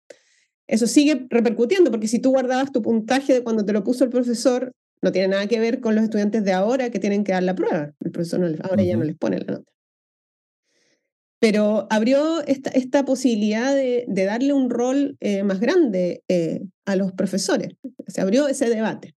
[0.68, 4.10] Eso sigue repercutiendo porque si tú guardabas tu puntaje de cuando te lo puso el
[4.10, 7.44] profesor no tiene nada que ver con los estudiantes de ahora que tienen que dar
[7.44, 7.94] la prueba.
[8.00, 9.72] El profesor ahora ya no les pone la nota.
[11.40, 17.14] Pero abrió esta, esta posibilidad de, darle un rol eh, más grande eh, a los
[17.14, 17.76] profesores.
[18.08, 19.16] Se abrió ese debate.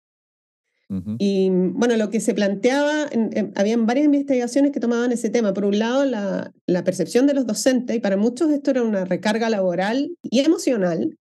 [1.17, 5.51] Y bueno, lo que se planteaba, en, habían varias investigaciones que tomaban ese tema.
[5.51, 9.03] Por un lado, la, la percepción de los docentes, y para muchos esto era una
[9.03, 11.17] recarga laboral y emocional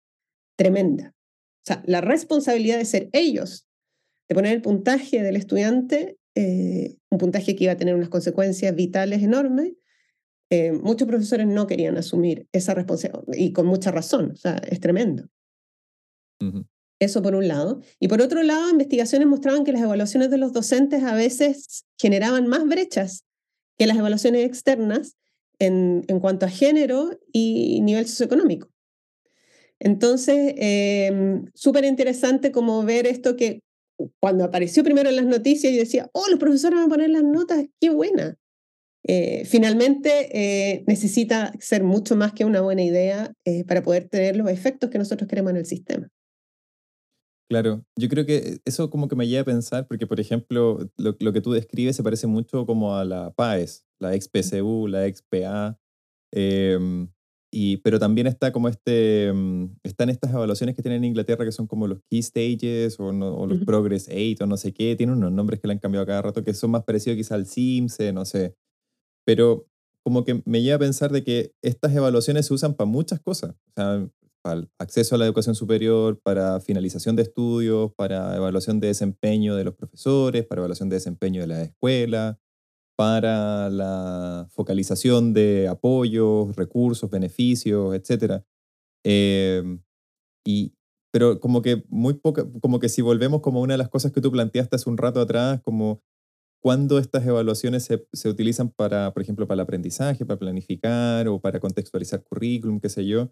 [0.57, 1.14] tremenda.
[1.16, 3.66] O sea, la responsabilidad de ser ellos
[4.29, 8.75] de poner el puntaje del estudiante, eh, un puntaje que iba a tener unas consecuencias
[8.75, 9.73] vitales enormes,
[10.51, 14.81] eh, muchos profesores no querían asumir esa responsabilidad, y con mucha razón, o sea, es
[14.81, 15.29] tremendo.
[16.99, 17.81] Eso por un lado.
[17.99, 22.47] Y por otro lado, investigaciones mostraban que las evaluaciones de los docentes a veces generaban
[22.47, 23.25] más brechas
[23.79, 25.17] que las evaluaciones externas
[25.59, 28.69] en, en cuanto a género y nivel socioeconómico.
[29.79, 33.62] Entonces, eh, súper interesante como ver esto que
[34.21, 37.25] cuando apareció primero en las noticias, yo decía, oh, los profesores van a poner las
[37.25, 38.39] notas, qué buena.
[39.09, 44.37] Eh, finalmente eh, necesita ser mucho más que una buena idea eh, para poder tener
[44.37, 46.09] los efectos que nosotros queremos en el sistema.
[47.49, 51.33] Claro, yo creo que eso como que me lleva a pensar, porque por ejemplo, lo,
[51.33, 55.23] que tú describes se parece mucho como a la PAES, la ex PCU, la ex
[55.23, 55.79] PA,
[57.57, 61.53] em, pero también está como este, mm, están estas evaluaciones que tienen en Inglaterra que
[61.53, 65.33] son como los Key Stages o, los Progress 8 o no sé qué, tienen unos
[65.33, 68.25] nombres que le han cambiado cada rato que son más parecidos quizá al SIMSE, no
[68.25, 68.55] sé.
[69.25, 69.66] Pero
[70.05, 73.51] como que me lleva a pensar de que estas evaluaciones se usan para muchas cosas,
[73.51, 74.09] o sea,
[74.40, 79.57] para el acceso a la educación superior, para finalización de estudios, para evaluación de desempeño
[79.57, 82.38] de los profesores, para evaluación de desempeño de la escuela,
[82.97, 88.43] para la focalización de apoyos, recursos, beneficios, etc.
[89.05, 89.83] Em,
[90.47, 90.75] y,
[91.13, 94.21] pero como que muy poca, como que si volvemos como una de las cosas que
[94.21, 96.03] tú planteaste hace un rato atrás, como
[96.63, 101.41] cuando estas evaluaciones se, se utilizan para, por ejemplo, para el aprendizaje, para planificar o
[101.41, 103.31] para contextualizar currículum, qué sé yo,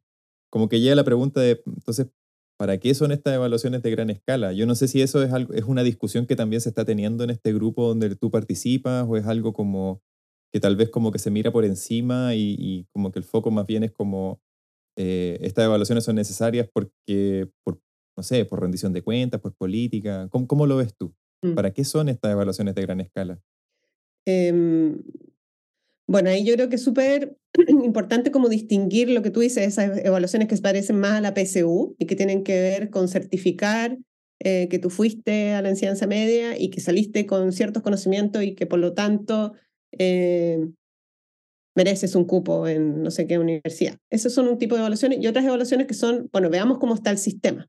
[0.51, 2.09] como que llega la pregunta de, entonces,
[2.57, 4.53] ¿Para qué son estas evaluaciones de gran escala?
[4.53, 7.25] Yo no sé si eso es, algo, es una discusión que también se está teniendo
[7.25, 10.03] en este grupo donde tú participas o es algo como
[10.53, 13.67] que tal vez como que se mira por encima y, como que el foco más
[13.67, 14.41] bien es como
[14.97, 17.81] eh, estas evaluaciones son necesarias porque, por,
[18.17, 20.29] no sé, por rendición de cuentas, por política.
[20.31, 21.13] ¿Cómo, cómo lo ves tú?
[21.43, 21.55] Mm.
[21.55, 23.41] ¿Para qué son estas evaluaciones de gran escala?
[24.25, 25.03] Em,
[26.07, 27.37] bueno, ahí yo creo que es súper
[27.69, 31.35] importante como distinguir lo que tú dices, esas evaluaciones que se parecen más a la
[31.35, 33.97] PSU y que tienen que ver con certificar
[34.41, 38.55] eh, que tú fuiste a la enseñanza media y que saliste con ciertos conocimientos y
[38.55, 39.55] que por lo tanto
[39.93, 40.59] eh,
[41.75, 43.97] mereces un cupo en no sé qué universidad.
[44.11, 47.11] Esos son un tipo de evaluaciones y otras evaluaciones que son, bueno, veamos cómo está
[47.11, 47.69] el sistema.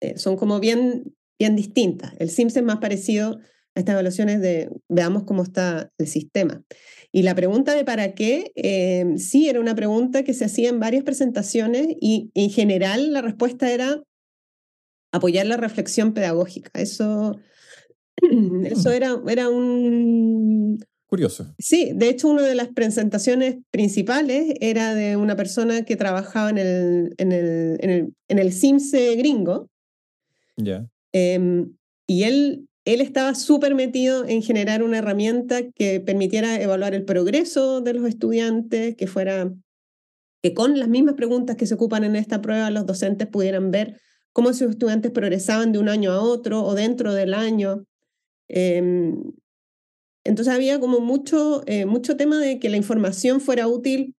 [0.00, 2.12] Eh, son como bien, bien distintas.
[2.18, 3.38] El SIMS es más parecido
[3.76, 6.64] a estas evaluaciones de veamos cómo está el sistema.
[7.12, 10.80] Y la pregunta de para qué, eh, sí, era una pregunta que se hacía en
[10.80, 14.02] varias presentaciones y en general la respuesta era
[15.12, 16.70] apoyar la reflexión pedagógica.
[16.74, 17.38] Eso,
[18.64, 20.78] eso era, era un...
[21.06, 21.54] Curioso.
[21.58, 26.58] Sí, de hecho una de las presentaciones principales era de una persona que trabajaba en
[26.58, 29.68] el, en el, en el, en el CIMSE gringo.
[30.56, 30.88] Ya.
[31.12, 31.76] Em,
[32.08, 37.80] y él él estaba súper metido en generar una herramienta que permitiera evaluar el progreso
[37.80, 39.52] de los estudiantes, que fuera
[40.40, 44.00] que con las mismas preguntas que se ocupan en esta prueba los docentes pudieran ver
[44.32, 47.84] cómo sus estudiantes progresaban de un año a otro o dentro del año.
[48.48, 49.32] Em,
[50.24, 54.14] entonces había como mucho, eh, mucho tema de que la información fuera útil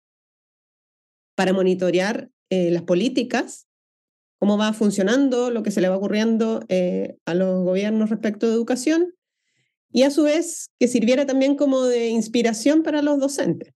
[1.36, 3.67] para monitorear eh, las políticas
[4.40, 8.54] cómo va funcionando, lo que se le va ocurriendo eh, a los gobiernos respecto de
[8.54, 9.14] educación
[9.92, 13.74] y a su vez que sirviera también como de inspiración para los docentes.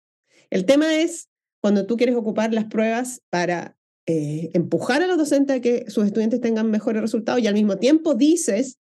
[0.49, 1.29] El tema es
[1.61, 6.05] cuando tú quieres ocupar las pruebas para eh, empujar a los docentes a que sus
[6.05, 8.77] estudiantes tengan mejores resultados y al mismo tiempo dices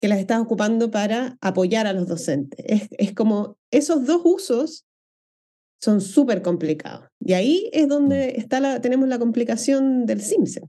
[0.00, 2.64] que las estás ocupando para apoyar a los docentes.
[2.66, 4.84] Es, es como esos dos usos
[5.82, 7.08] son súper complicados.
[7.20, 8.40] Y ahí es donde mm.
[8.40, 10.62] está la, tenemos la complicación del SIMSE.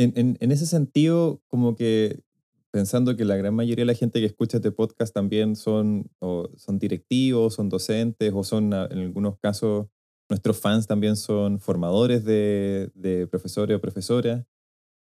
[0.00, 2.22] En, ese sentido, como que
[2.70, 6.78] pensando que la gran mayoría de la gente que escucha este podcast también son, son
[6.78, 9.88] directivos, son docentes o son en algunos casos
[10.28, 14.44] nuestros fans también son formadores de, profesores o profesoras.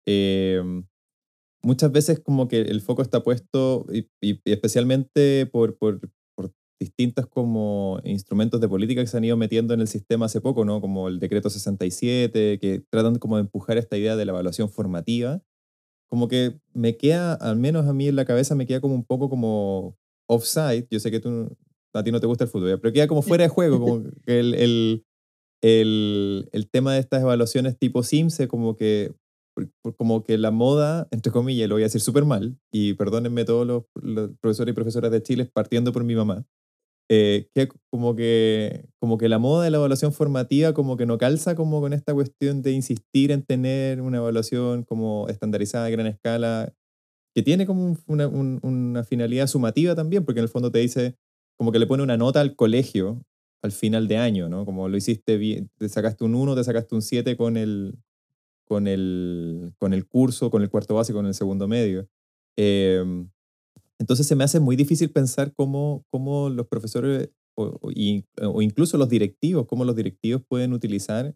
[0.06, 0.86] Em,
[1.64, 4.08] muchas veces como que el foco está puesto, y,
[4.46, 5.78] especialmente por,
[6.80, 10.66] distintos como instrumentos de política que se han ido metiendo en el sistema hace poco,
[10.66, 10.82] ¿no?
[10.82, 15.42] Como el decreto 67, que tratan como de empujar esta idea de la evaluación formativa.
[16.10, 19.06] Como que me queda, al menos a mí en la cabeza, me queda como un
[19.06, 20.88] poco como offside.
[20.92, 21.56] Yo sé que tú,
[21.94, 24.54] a ti no te gusta el fútbol, pero queda como fuera de juego, como el,
[24.56, 25.06] el,
[25.62, 29.16] el, el tema de estas evaluaciones tipo SIMSE, como que
[29.98, 33.66] como que la moda, entre comillas, lo voy a decir súper mal, y perdónenme todos
[33.66, 36.46] los, los, profesores y profesoras de Chile, partiendo por mi mamá,
[37.10, 41.20] eh, que como que como que la moda de la evaluación formativa como que no
[41.20, 46.08] calza como con esta cuestión de insistir en tener una evaluación como estandarizada a gran
[46.08, 46.74] escala
[47.36, 51.16] que tiene como una, una, finalidad sumativa también porque en el fondo te dice
[51.58, 53.22] como que le pone una nota al colegio
[53.62, 54.66] al final de año, ¿no?
[54.66, 57.98] Como lo hiciste bien, te sacaste un 1, te sacaste un 7 con el,
[58.68, 62.08] con el, con el curso, con el cuarto básico, con el segundo medio.
[62.58, 63.04] Eh,
[64.00, 69.10] entonces se me hace muy difícil pensar cómo, cómo los profesores o, o, incluso los
[69.10, 71.36] directivos, cómo los directivos pueden utilizar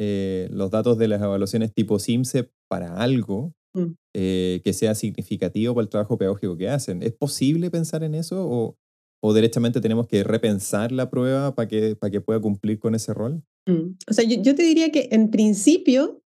[0.00, 3.92] eh, los datos de las evaluaciones tipo SIMSE para algo mm.
[4.14, 7.02] eh, que sea significativo para el trabajo pedagógico que hacen.
[7.02, 8.76] ¿Es posible pensar en eso o,
[9.20, 13.12] o derechamente tenemos que repensar la prueba para que, para que pueda cumplir con ese
[13.12, 13.42] rol?
[13.66, 13.96] Mm.
[14.08, 16.22] O sea, yo, yo, te diría que en principio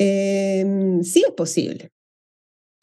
[0.00, 1.93] em, sí es posible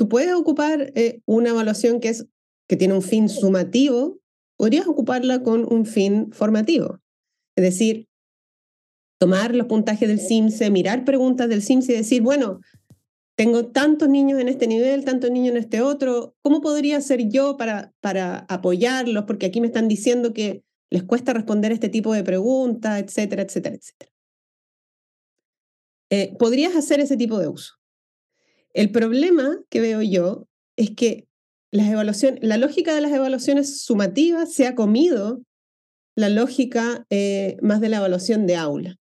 [0.01, 2.25] tú puedes ocupar eh, una evaluación que, es,
[2.67, 4.19] que tiene un fin sumativo,
[4.57, 6.99] podrías ocuparla con un fin formativo.
[7.55, 8.07] Es decir,
[9.19, 12.61] tomar los puntajes del CIMSE, mirar preguntas del CIMSE y decir, bueno,
[13.37, 17.55] tengo tantos niños en este nivel, tantos niños en este otro, ¿cómo podría ser yo
[17.55, 19.25] para, para apoyarlos?
[19.25, 23.75] Porque aquí me están diciendo que les cuesta responder este tipo de preguntas, etcétera, etcétera,
[23.75, 24.11] etcétera.
[26.09, 27.80] Eh, podrías hacer ese tipo de uso.
[28.73, 31.27] El problema que veo yo es que
[31.71, 35.41] las evaluaciones, la lógica de las evaluaciones sumativas se ha comido
[36.15, 38.97] la lógica eh, más de la evaluación de aula.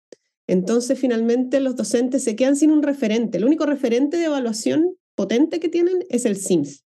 [0.49, 3.39] Entonces, finalmente, los docentes se quedan sin un referente.
[3.39, 6.85] El único referente de evaluación potente que tienen es el SIMS.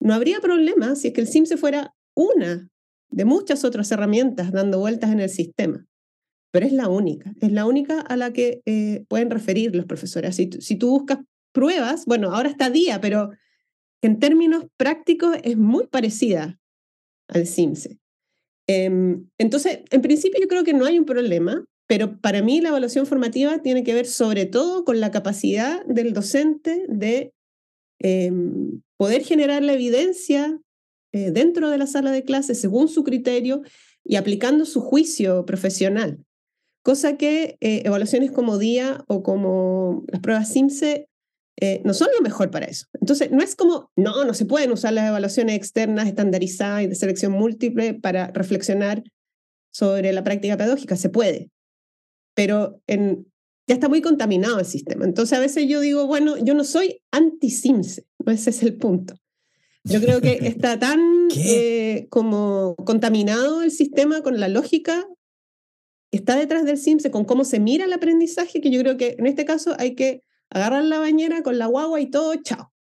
[0.00, 2.68] No habría problema si es que el SIMS fuera una
[3.10, 5.86] de muchas otras herramientas dando vueltas en el sistema,
[6.50, 10.34] pero es la única, es la única a la que eh, pueden referir los profesores.
[10.34, 11.18] Si, si tú buscas
[11.54, 13.30] pruebas, bueno, ahora está día, pero
[14.02, 16.58] en términos prácticos es muy parecida
[17.28, 17.98] al CIMSE.
[18.66, 22.70] Em, entonces, en principio yo creo que no hay un problema, pero para mí la
[22.70, 27.32] evaluación formativa tiene que ver sobre todo con la capacidad del docente de
[28.00, 30.58] em, poder generar la evidencia
[31.12, 33.62] eh, dentro de la sala de clases según su criterio
[34.04, 36.18] y aplicando su juicio profesional.
[36.82, 41.08] cosa que eh, evaluaciones como DIA o como las pruebas SIMSE
[41.60, 42.86] eh, no son lo mejor para eso.
[43.00, 46.94] Entonces, no es como, no, no se pueden usar las evaluaciones externas estandarizadas y de
[46.94, 49.04] selección múltiple para reflexionar
[49.72, 51.50] sobre la práctica pedagógica, se puede,
[52.34, 53.26] pero en,
[53.66, 55.04] ya está muy contaminado el sistema.
[55.04, 59.14] Entonces, a veces yo digo, bueno, yo no soy anti-SIMSE, no ese es el punto.
[59.84, 65.06] Yo creo que está tan eh, como contaminado el sistema con la lógica
[66.10, 69.16] que está detrás del SIMSE, con cómo se mira el aprendizaje, que yo creo que
[69.18, 70.22] en este caso hay que
[70.54, 72.72] agarrar la bañera con la guagua y todo, chao.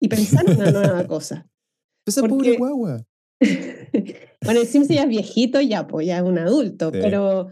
[0.00, 1.46] Y pensar en una nueva cosa.
[2.06, 3.04] Esa pobre guagua.
[3.40, 7.48] bueno, el SIMSE ya es viejito, ya, pues ya es un adulto, pero...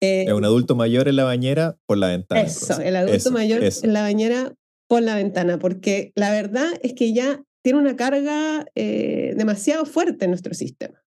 [0.00, 2.42] Eh, es un adulto mayor en la bañera por la ventana.
[2.42, 4.54] Eso, el adulto mayor en la bañera
[4.86, 10.26] por la ventana, porque la verdad es que ya tiene una carga eh, demasiado fuerte
[10.26, 11.02] en nuestro sistema.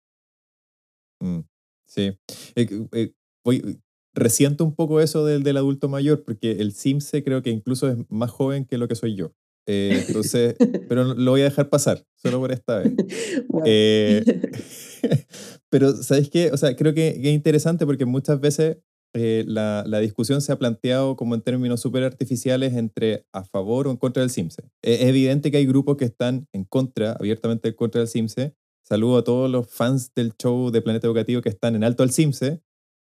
[1.20, 1.40] Mm,
[1.86, 2.18] sí.
[2.56, 3.12] Eh,
[3.44, 3.80] voy,
[4.14, 7.96] resiento un poco eso del, del adulto mayor, porque el Simse creo que incluso es
[8.08, 9.32] más joven que lo que soy yo.
[9.66, 10.56] Eh, entonces,
[10.88, 12.92] pero lo voy a dejar pasar, solo por esta vez.
[15.70, 16.50] pero, ¿sabes qué?
[16.52, 18.78] O sea, creo que, es interesante porque muchas veces
[19.14, 23.86] eh, la, la, discusión se ha planteado como en términos súper artificiales entre a favor
[23.86, 24.62] o en contra del CIMSE.
[24.82, 28.54] Es evidente que hay grupos que están en contra, abiertamente en contra del CIMSE.
[28.82, 32.12] Saludo a todos los fans del show de Planeta Educativo que están en alto al
[32.12, 32.60] CIMSE,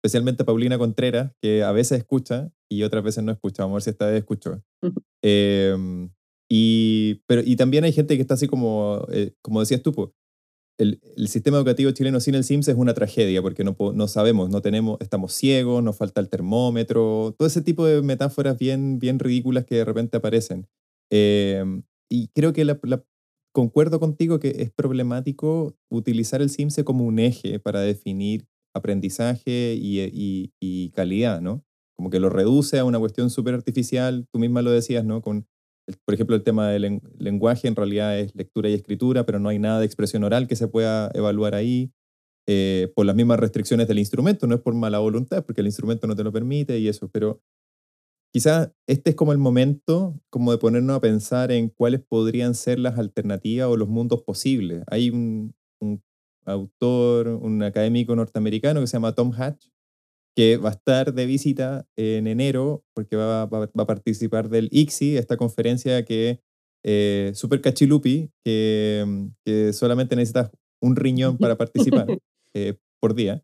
[0.09, 3.63] especialmente Paulina Contreras, que a veces escucha y otras veces no escucha.
[3.63, 4.63] Vamos a ver si esta vez escuchó.
[5.23, 6.11] Em,
[6.51, 10.15] y, pero, y también hay gente que está así como, eh, como decías tú,
[10.79, 14.49] el, el, sistema educativo chileno sin el CIMS es una tragedia porque no, no sabemos,
[14.49, 19.19] no tenemos, estamos ciegos, nos falta el termómetro, todo ese tipo de metáforas bien, bien
[19.19, 20.69] ridículas que de repente aparecen.
[21.11, 22.79] Em, y creo que la,
[23.53, 28.47] concuerdo contigo que es problemático utilizar el CIMSE como un eje para definir
[28.79, 31.65] aprendizaje y, y, calidad, ¿no?
[31.97, 35.21] Como que lo reduce a una cuestión súper artificial, tú misma lo decías, ¿no?
[35.23, 35.47] Con
[36.05, 39.59] por ejemplo, el tema del lenguaje en realidad es lectura y escritura, pero no hay
[39.59, 41.93] nada de expresión oral que se pueda evaluar ahí
[42.47, 46.07] eh, por las mismas restricciones del instrumento, no es por mala voluntad, porque el instrumento
[46.07, 47.41] no te lo permite y eso, pero
[48.33, 52.79] quizás este es como el momento como de ponernos a pensar en cuáles podrían ser
[52.79, 54.83] las alternativas o los mundos posibles.
[54.87, 55.55] Hay un
[56.49, 59.67] autor, un académico norteamericano que se llama Tom Hatch,
[60.35, 65.17] que va a estar de visita en enero porque va, va, a participar del ICSI,
[65.17, 66.41] esta conferencia que
[66.85, 72.07] eh, super cachilupi, que, que, solamente necesitas un riñón para participar
[72.55, 73.43] eh, por día.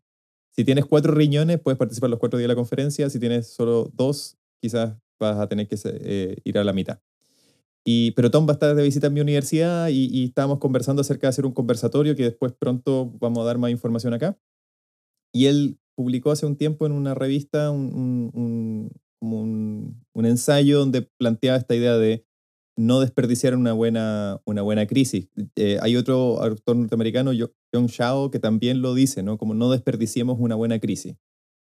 [0.51, 3.09] Si tienes cuatro riñones, puedes participar los cuatro días de la conferencia.
[3.09, 7.01] Si tienes solo dos, quizás vas a tener que eh, ir a la mitad.
[7.87, 11.01] Y, pero Tom va a estar de visita en mi universidad y, y estábamos conversando
[11.01, 14.37] acerca de hacer un conversatorio que después pronto vamos a dar más información acá.
[15.31, 18.91] Y él publicó hace un tiempo en una revista un, un,
[20.13, 22.25] un, ensayo donde planteaba esta idea de
[22.77, 25.29] no desperdiciar una buena, una buena crisis.
[25.55, 27.31] Eh, hay otro autor norteamericano,
[27.73, 29.37] John Shao, que también lo dice, ¿no?
[29.37, 31.15] Como no desperdiciemos una buena crisis.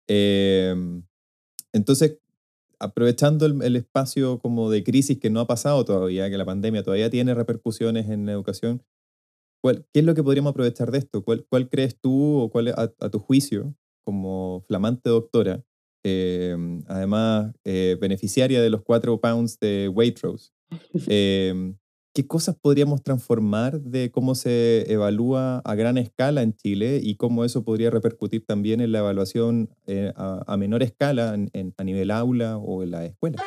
[0.07, 1.03] Em,
[1.71, 2.17] entonces,
[2.79, 6.83] aprovechando el, el, espacio como de crisis que no ha pasado todavía, que la pandemia
[6.83, 8.83] todavía tiene repercusiones en la educación,
[9.61, 11.23] ¿cuál, ¿qué es lo que podríamos aprovechar de esto?
[11.23, 13.75] ¿Cuál, cuál crees tú o cuál a, a tu juicio
[14.09, 15.63] como flamante doctora,
[16.03, 20.51] em, además eh, beneficiaria de los cuatro pounds de Waitrose,
[21.07, 21.77] em,
[22.19, 27.45] ¿qué cosas podríamos transformar de cómo se evalúa a gran escala en Chile y cómo
[27.45, 32.57] eso podría repercutir también en la evaluación eh, a, menor escala en, a nivel aula
[32.57, 33.41] o en la escuela?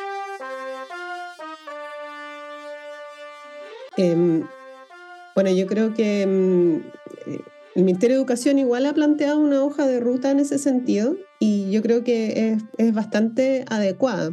[3.95, 4.43] Em,
[5.35, 7.39] bueno, yo creo que eh,
[7.75, 11.69] el Ministerio de Educación igual ha planteado una hoja de ruta en ese sentido y
[11.69, 14.31] yo creo que es, bastante adecuada.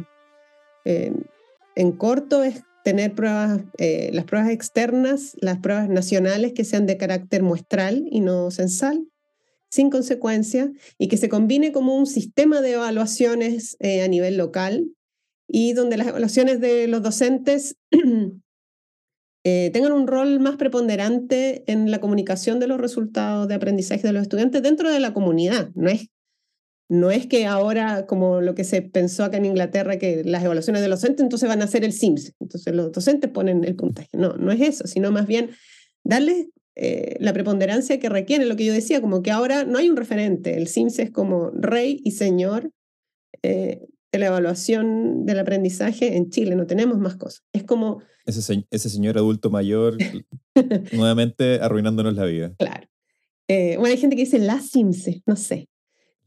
[0.83, 6.97] en corto es tener pruebas, eh, las pruebas externas, las pruebas nacionales que sean de
[6.97, 9.07] carácter muestral y no censal,
[9.69, 14.87] sin consecuencia, y que se combine como un sistema de evaluaciones eh, a nivel local
[15.47, 17.77] y donde las evaluaciones de los docentes
[19.43, 24.13] Eh, tengan un rol más preponderante en la comunicación de los resultados de aprendizaje de
[24.13, 25.71] los estudiantes dentro de la comunidad.
[25.73, 26.09] No es,
[26.91, 30.81] no es que ahora, como lo que se pensó acá en Inglaterra, que las evaluaciones
[30.81, 34.09] de los docentes entonces van a ser el SIMS, entonces los docentes ponen el puntaje.
[34.11, 35.51] No, no es eso, sino más bien
[36.03, 39.89] darles eh, la preponderancia que requiere, lo que yo decía, como que ahora no hay
[39.89, 42.73] un referente, el SIMS es como rey y señor
[43.41, 47.45] eh, de la evaluación del aprendizaje en Chile, no tenemos más cosas.
[47.53, 48.03] Es como...
[48.25, 49.95] Ese, ese señor adulto mayor
[50.91, 52.53] nuevamente arruinándonos la vida.
[52.59, 52.85] Claro.
[53.47, 55.69] Eh, bueno, hay gente que dice la CIMSE, no sé.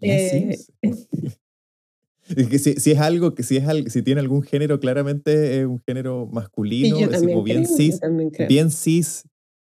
[0.04, 0.58] Eh,
[2.50, 5.80] que si, si, es algo, que si es si tiene algún género, claramente es un
[5.80, 8.00] género masculino, así como bien cis,
[8.48, 9.24] bien cis,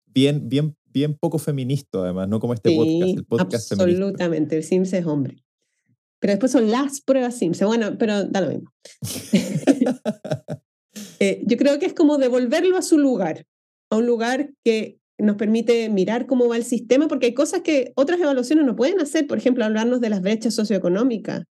[0.06, 4.94] bien, bien, bien poco feminista, además, no como este podcast, el podcast Absolutamente, el Sims
[4.94, 5.44] es hombre.
[6.20, 7.62] Pero después son las pruebas Sims.
[7.62, 8.72] Bueno, pero da lo mismo.
[11.20, 13.46] Eh, yo creo que es como devolverlo a su lugar,
[13.90, 17.94] a un lugar que nos permite mirar cómo va el sistema, porque hay cosas que
[17.96, 21.44] otras evaluaciones no pueden hacer, por ejemplo, hablarnos de las brechas socioeconómicas,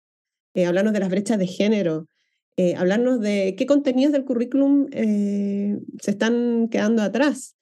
[0.55, 2.07] eh, hablarnos de las brechas de género,
[2.57, 7.57] eh, hablarnos de qué contenidos del currículum eh, se están quedando atrás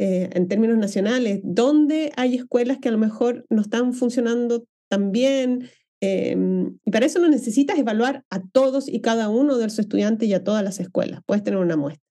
[0.00, 5.70] en términos nacionales, dónde hay escuelas que a lo mejor no están funcionando tan bien.
[6.00, 10.28] Em, y para eso no necesitas evaluar a todos y cada uno de los estudiantes
[10.28, 12.07] y a todas las escuelas, puedes tener una muestra.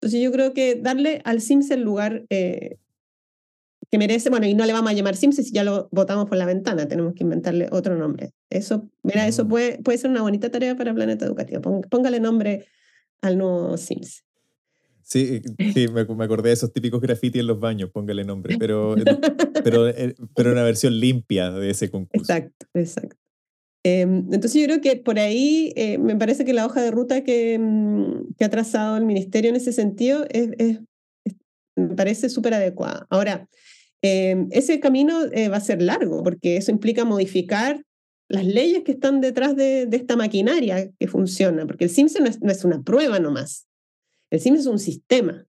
[0.00, 2.78] Entonces yo creo que darle al Sims el lugar eh,
[3.90, 6.36] que merece, bueno, y no le vamos a llamar Sims si ya lo votamos por
[6.36, 8.32] la ventana, tenemos que inventarle otro nombre.
[8.50, 9.48] Eso, mira, eso mm.
[9.48, 11.82] puede, puede ser una bonita tarea para Planeta Educativo.
[11.88, 12.66] Póngale nombre
[13.22, 14.24] al nuevo Sims.
[15.02, 15.40] Sí,
[15.72, 18.96] sí, me, acordé de esos típicos graffiti en los baños, póngale nombre, pero,
[19.64, 22.20] pero, eh, pero una versión limpia de ese concurso.
[22.20, 23.16] Exacto, exacto.
[23.88, 27.22] Em, entonces yo creo que por ahí eh, me parece que la hoja de ruta
[27.22, 30.80] que, mm, que ha trazado el ministerio en ese sentido es,
[31.76, 33.06] me parece súper adecuada.
[33.10, 33.48] Ahora,
[34.02, 37.80] em, ese camino eh, va a ser largo porque eso implica modificar
[38.28, 42.26] las leyes que están detrás de, de esta maquinaria que funciona, porque el CIMSE no
[42.26, 43.68] es, no es, una prueba nomás,
[44.30, 45.46] el CIMSE es un sistema.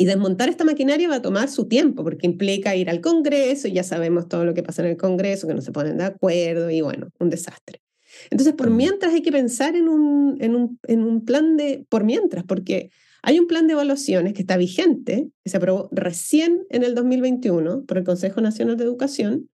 [0.00, 3.72] Y desmontar esta maquinaria va a tomar su tiempo, porque implica ir al Congreso, y
[3.72, 6.70] ya sabemos todo lo que pasa en el Congreso, que no se ponen de acuerdo,
[6.70, 7.82] y bueno, un desastre.
[8.30, 8.76] Entonces, por mm.
[8.76, 12.90] mientras hay que pensar en un, en un, en un plan de, por mientras, porque
[13.22, 17.84] hay un plan de evaluaciones que está vigente, que se aprobó recién en el 2021
[17.84, 19.50] por el Consejo Nacional de Educación,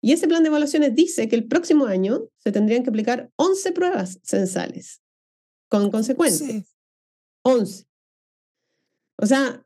[0.00, 3.70] y ese plan de evaluaciones dice que el próximo año se tendrían que aplicar 11
[3.70, 5.02] pruebas censales,
[5.68, 6.74] con consecuencias.
[7.42, 7.91] 11.
[9.22, 9.64] O sea,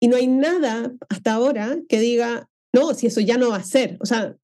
[0.00, 3.64] y no hay nada hasta ahora que diga, no, si eso ya no va a
[3.64, 3.96] ser.
[4.00, 4.36] O sea,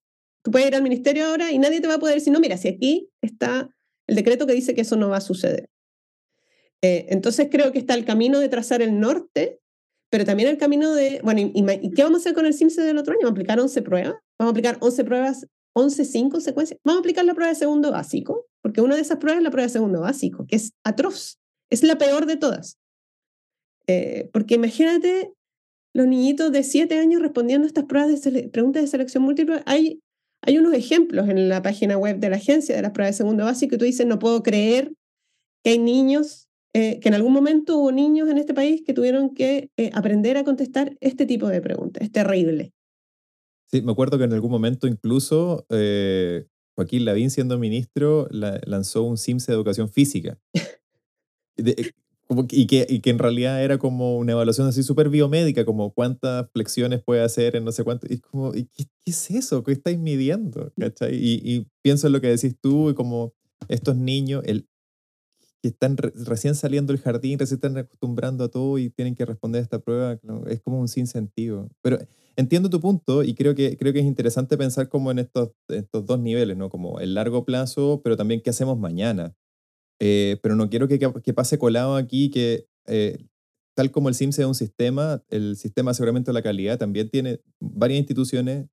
[0.42, 2.56] tú puedes ir al ministerio ahora y nadie te va a poder decir, no, mira,
[2.56, 3.70] si aquí está
[4.08, 5.70] el decreto que dice que eso no va a suceder.
[6.82, 9.60] Eh, entonces creo que está el camino de trazar el norte,
[10.10, 12.98] pero también el camino de, bueno, ¿y, qué vamos a hacer con el CIMSE del
[12.98, 13.20] otro año?
[13.22, 14.14] ¿Vamos a aplicar 11 pruebas?
[14.36, 16.80] ¿Vamos a aplicar 11 pruebas, 11, 5 secuencias?
[16.82, 18.48] ¿Vamos a aplicar la prueba de segundo básico?
[18.62, 21.38] Porque una de esas pruebas es la prueba de segundo básico, que es atroz,
[21.70, 22.78] es la peor de todas.
[23.86, 25.32] Eh, porque imagínate
[25.94, 29.62] los niñitos de 7 años respondiendo a estas pruebas de preguntas de selección múltiple.
[29.66, 30.00] Hay,
[30.42, 33.44] hay unos ejemplos en la página web de la agencia de las pruebas de segundo
[33.44, 34.92] básico y tú dices, no puedo creer
[35.62, 39.34] que hay niños, eh, que en algún momento hubo niños en este país que tuvieron
[39.34, 42.02] que eh, aprender a contestar este tipo de preguntas.
[42.02, 42.72] Es terrible.
[43.70, 45.66] Sí, me acuerdo que en algún momento incluso
[46.76, 50.38] Joaquín Lavín, siendo ministro, lanzó un SIMS de educación física.
[52.50, 56.50] y, que, y que en realidad era como una evaluación así súper biomédica, como cuántas
[56.52, 58.06] flexiones puede hacer en no sé cuánto.
[58.10, 59.62] Y como, ¿y qué, es eso?
[59.62, 60.72] ¿Qué estáis midiendo?
[60.78, 61.14] ¿Cachai?
[61.14, 63.34] Y, y, pienso en lo que decís tú y como
[63.68, 64.66] estos niños el,
[65.64, 69.60] que están recién saliendo del jardín, recién están acostumbrando a todo y tienen que responder
[69.60, 71.70] a esta prueba, es como un sinsentido.
[71.80, 71.98] Pero
[72.36, 76.04] entiendo tu punto y creo que, creo que es interesante pensar como en estos, estos
[76.04, 76.68] dos niveles, ¿no?
[76.68, 79.34] Como el largo plazo, pero también qué hacemos mañana.
[80.00, 83.26] Eh, pero no quiero que, que, pase colado aquí que eh,
[83.76, 87.10] tal como el SIMS es un sistema, el sistema de aseguramiento de la calidad también
[87.10, 88.66] tiene varias instituciones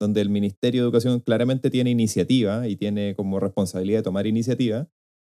[0.00, 4.88] donde el Ministerio de Educación claramente tiene iniciativa y tiene como responsabilidad de tomar iniciativa,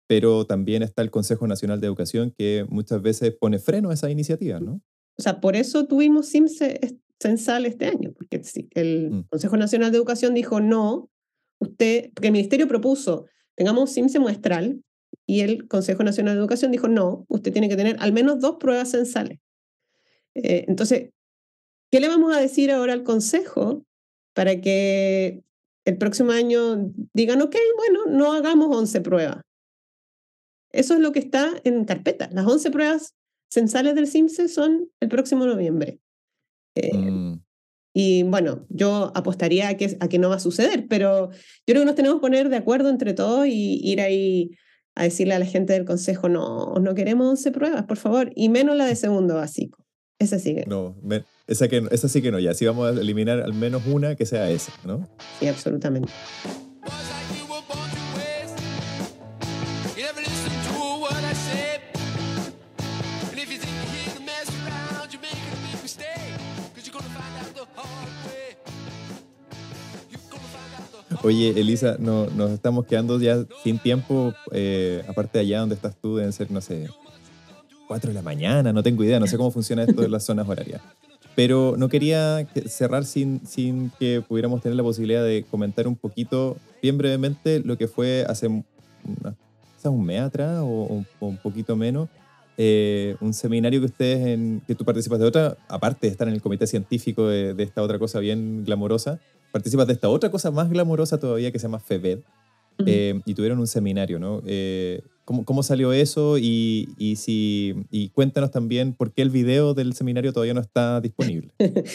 [0.08, 4.10] pero también está el Consejo Nacional de Educación que muchas veces pone freno a esa
[4.10, 4.82] iniciativa, ¿no?
[5.18, 6.60] O sea, por eso tuvimos SIMS
[7.20, 9.24] censal este año, porque el mm.
[9.30, 11.10] Consejo Nacional de Educación dijo no,
[11.60, 13.26] usted, porque el Ministerio propuso,
[13.56, 14.82] tengamos SIMS muestral,
[15.26, 18.58] y el Consejo Nacional de Educación dijo, no, usted tiene que tener al menos dos
[18.60, 19.40] pruebas censales.
[20.36, 21.10] Eh, entonces,
[21.92, 23.84] ¿qué le vamos a decir ahora al Consejo
[24.34, 25.44] para que
[25.86, 29.42] el próximo año digan, ok, bueno, no hagamos 11 pruebas?
[30.72, 32.30] Eso es lo que está en carpeta.
[32.32, 33.16] Las 11 pruebas
[33.50, 36.00] censales del CIMSE son el próximo noviembre.
[36.76, 37.42] Eh, mm.
[37.94, 41.82] Y bueno, yo apostaría a que, a que no va a suceder, pero yo creo
[41.82, 44.52] que nos tenemos que poner de acuerdo entre todos y ir ahí
[44.96, 48.50] a decirle a la gente del consejo, no, no queremos 11 pruebas, por favor, y
[48.50, 49.86] menos la de segundo básico.
[50.18, 50.96] Esa sí que no.
[51.48, 52.54] esa, que, esa sí que no, ya.
[52.54, 55.10] Sí vamos a eliminar al menos una que sea esa, ¿no?
[55.40, 56.10] Sí, absolutamente.
[71.26, 74.34] Oye, Elisa, no, nos estamos quedando ya sin tiempo.
[74.52, 76.88] eh, aparte de allá donde estás tú, deben ser, no sé,
[77.88, 80.48] 4 de la mañana, no tengo idea, no sé cómo funciona esto de las zonas
[80.48, 80.82] horarias.
[81.36, 85.96] Pero no quería que- cerrar sin, sin que pudiéramos tener la posibilidad de comentar un
[85.96, 88.64] poquito, bien brevemente, lo que fue hace una-
[89.84, 92.08] un mes atrás o- o un poquito menos,
[92.58, 96.36] eh, un seminario que ustedes, en, que tú participas de otra, aparte de estar en
[96.36, 99.20] el comité científico de, de esta otra cosa bien glamorosa,
[99.56, 102.20] participas de esta otra cosa más glamorosa todavía que se llama FEBED,
[102.86, 104.44] eh, y tuvieron un seminario, ¿no?
[104.46, 106.38] Eh, ¿cómo, cómo salió eso?
[106.38, 111.00] Y, y, si, y cuéntanos también por qué el video del seminario todavía no está
[111.00, 111.54] disponible.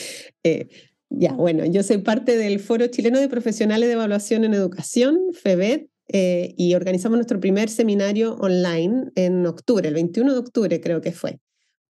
[0.42, 0.68] Eh,
[1.10, 5.90] ya, bueno, yo soy parte del Foro Chileno de Profesionales de Evaluación en Educación, FEBET,
[6.08, 11.12] eh, y organizamos nuestro primer seminario online en octubre, el 21 de octubre creo que
[11.12, 11.40] fue.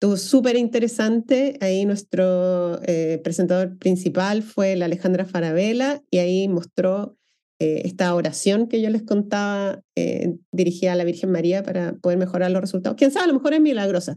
[0.02, 1.58] Estuvo súper interesante.
[1.60, 7.18] Ahí nuestro eh, presentador principal fue la Alejandra Farabella y ahí mostró
[7.60, 12.18] eh, esta oración que yo les contaba eh, dirigida a la Virgen María para poder
[12.18, 12.96] mejorar los resultados.
[12.98, 14.16] Quién sabe, a lo mejor es milagrosa.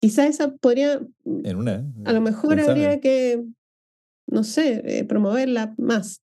[0.00, 1.84] Quizá esa podría, En una.
[2.04, 2.84] a lo mejor ¿quién sabe?
[2.84, 3.42] habría que,
[4.28, 6.22] no sé, eh, promoverla más.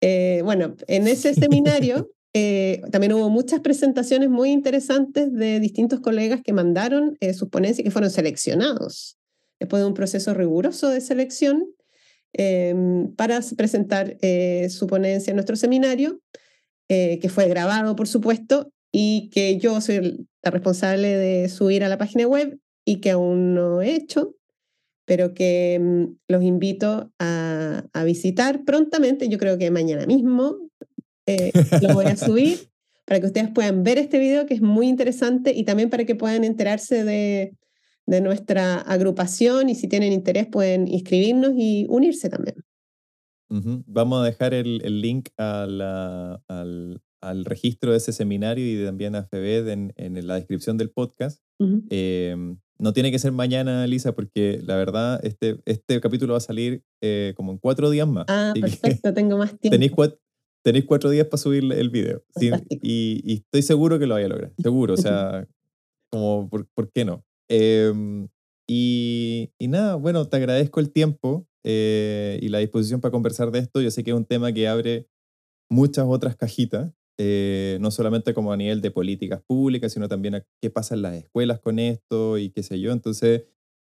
[0.00, 6.40] Eh, bueno, en ese seminario eh, también hubo muchas presentaciones muy interesantes de distintos colegas
[6.44, 9.18] que mandaron eh, sus ponencias que fueron seleccionados
[9.58, 11.66] después de un proceso riguroso de selección
[12.32, 12.74] eh,
[13.16, 16.20] para presentar eh, su ponencia en nuestro seminario,
[16.88, 21.98] que fue grabado, por supuesto, y que yo soy la responsable de subir a la
[21.98, 24.34] página web y que aún no he hecho,
[25.04, 29.28] pero que mm, los invito a visitar prontamente.
[29.28, 30.69] Yo creo que mañana mismo
[31.26, 31.52] eh,
[31.82, 32.58] lo voy a subir
[33.06, 36.14] para que ustedes puedan ver este video que es muy interesante y también para que
[36.14, 37.56] puedan enterarse de,
[38.06, 42.56] de nuestra agrupación y si tienen interés pueden inscribirnos y unirse también.
[43.50, 43.82] Ujú.
[43.86, 48.84] Vamos a dejar el, el link a la- al, al registro de ese seminario y
[48.84, 51.40] también a FEBED en, en la descripción del podcast.
[51.58, 51.82] Ujú.
[51.90, 52.36] Eh,
[52.78, 56.82] no tiene que ser mañana, Lisa, porque la verdad, este, este capítulo va a salir
[57.02, 58.24] eh, como en cuatro días más.
[58.28, 59.74] Ah, perfecto, tengo más tiempo.
[59.74, 60.18] tenéis, cuatro,
[60.62, 62.22] tenéis cuatro días para subir el video.
[62.36, 62.50] Sí,
[62.82, 64.52] y, y estoy seguro que lo vaya a lograr.
[64.58, 65.46] Seguro, o sea,
[66.12, 67.24] como, ¿por, por qué no?
[67.48, 67.92] Eh,
[68.68, 73.58] y, y nada, bueno, te agradezco el tiempo eh, y la disposición para conversar de
[73.58, 73.80] esto.
[73.80, 75.08] Yo sé que es un tema que abre
[75.68, 80.44] muchas otras cajitas, eh, no solamente como a nivel de políticas públicas, sino también a
[80.62, 82.92] qué pasa en las escuelas con esto y qué sé yo.
[82.92, 83.42] Entonces,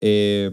[0.01, 0.49] eh,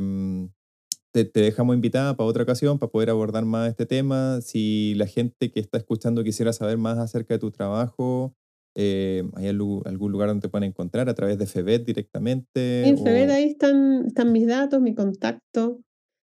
[1.13, 4.41] te, te dejamos invitada para otra ocasión para poder abordar más este tema.
[4.41, 8.35] Si la gente que está escuchando quisiera saber más acerca de tu trabajo,
[8.77, 11.09] eh, ¿hay algún lugar donde te pueden encontrar?
[11.09, 12.89] ¿A través de FEBET directamente?
[12.89, 15.81] En o- ahí están, están mis datos, mi contacto.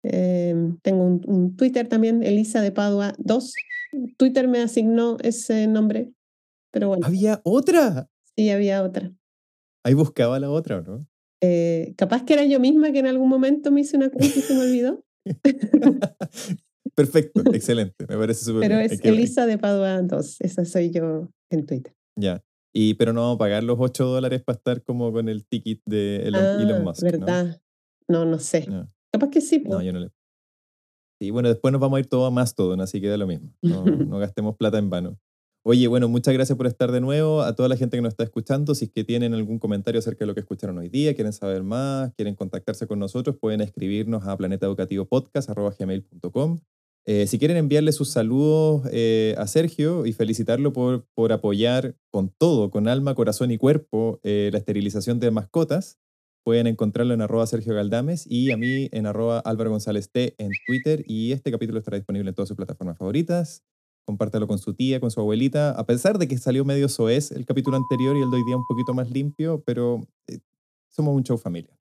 [0.05, 3.55] Eh, tengo un, un Twitter también, Elisa de Padua 2.
[4.17, 6.13] Twitter me asignó ese nombre,
[6.73, 8.09] pero bueno, ¿Había otra?
[8.35, 9.13] sí había otra.
[9.85, 11.07] Ahí buscaba la otra, ¿o ¿no?
[11.45, 14.43] Eh, capaz que era yo misma que en algún momento me hice una cuenta y
[14.43, 15.05] se me olvidó,
[16.95, 20.37] Perfecto, excelente, me parece súper pero es que- Elisa de Padua 2.
[20.41, 21.95] Esa soy yo en Twitter.
[22.19, 22.45] Ya.
[22.75, 25.81] Y, pero no vamos a pagar los 8 dólares para estar como con el ticket
[25.87, 27.03] de Elon, Elon Ah, Musk.
[27.03, 27.11] ¿no?
[27.11, 27.61] ¿verdad?
[28.09, 28.67] No, no sé.
[28.69, 28.91] No.
[29.13, 29.59] Capaz que sí.
[29.61, 29.83] No, po.
[29.83, 30.11] yo no le.
[31.21, 33.53] Y bueno, después nos vamos a ir todo a Mastodon, así que da lo mismo.
[33.63, 33.85] No,
[34.17, 35.19] no gastemos plata en vano.
[35.65, 37.43] Oye, bueno, muchas gracias por estar de nuevo.
[37.43, 40.19] A toda la gente que nos está escuchando, si es que tienen algún comentario acerca
[40.21, 44.27] de lo que escucharon hoy día, quieren saber más, quieren contactarse con nosotros, pueden escribirnos
[44.27, 46.59] a planetaeducativopodcast.gmail.com.
[47.05, 52.29] Eh, si quieren enviarle sus saludos eh, a Sergio y felicitarlo por, por apoyar con
[52.29, 56.01] todo, con alma, corazón y cuerpo, eh, la esterilización de mascotas,
[56.45, 60.51] pueden encontrarlo en arroba Sergio Galdames y a mí en arroba Álvaro González T en
[60.67, 61.05] Twitter.
[61.07, 63.63] Y este capítulo estará disponible en todas sus plataformas favoritas.
[64.05, 67.47] Compártalo con su tía, con su abuelita, a pesar de que salió medio soez el
[67.47, 70.41] capítulo anterior y el de hoy día un poquito más limpio, pero eh,
[70.89, 71.79] somos un show familia.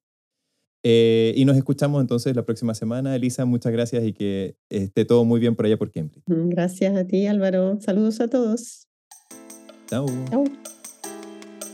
[0.84, 3.16] Eh, y nos escuchamos entonces la próxima semana.
[3.16, 6.24] Elisa, muchas gracias y que esté todo muy bien por allá por Cambridge.
[6.28, 7.80] Gracias a ti, Álvaro.
[7.82, 8.88] Saludos a todos.
[9.88, 10.06] Chao.
[10.30, 10.44] Chao.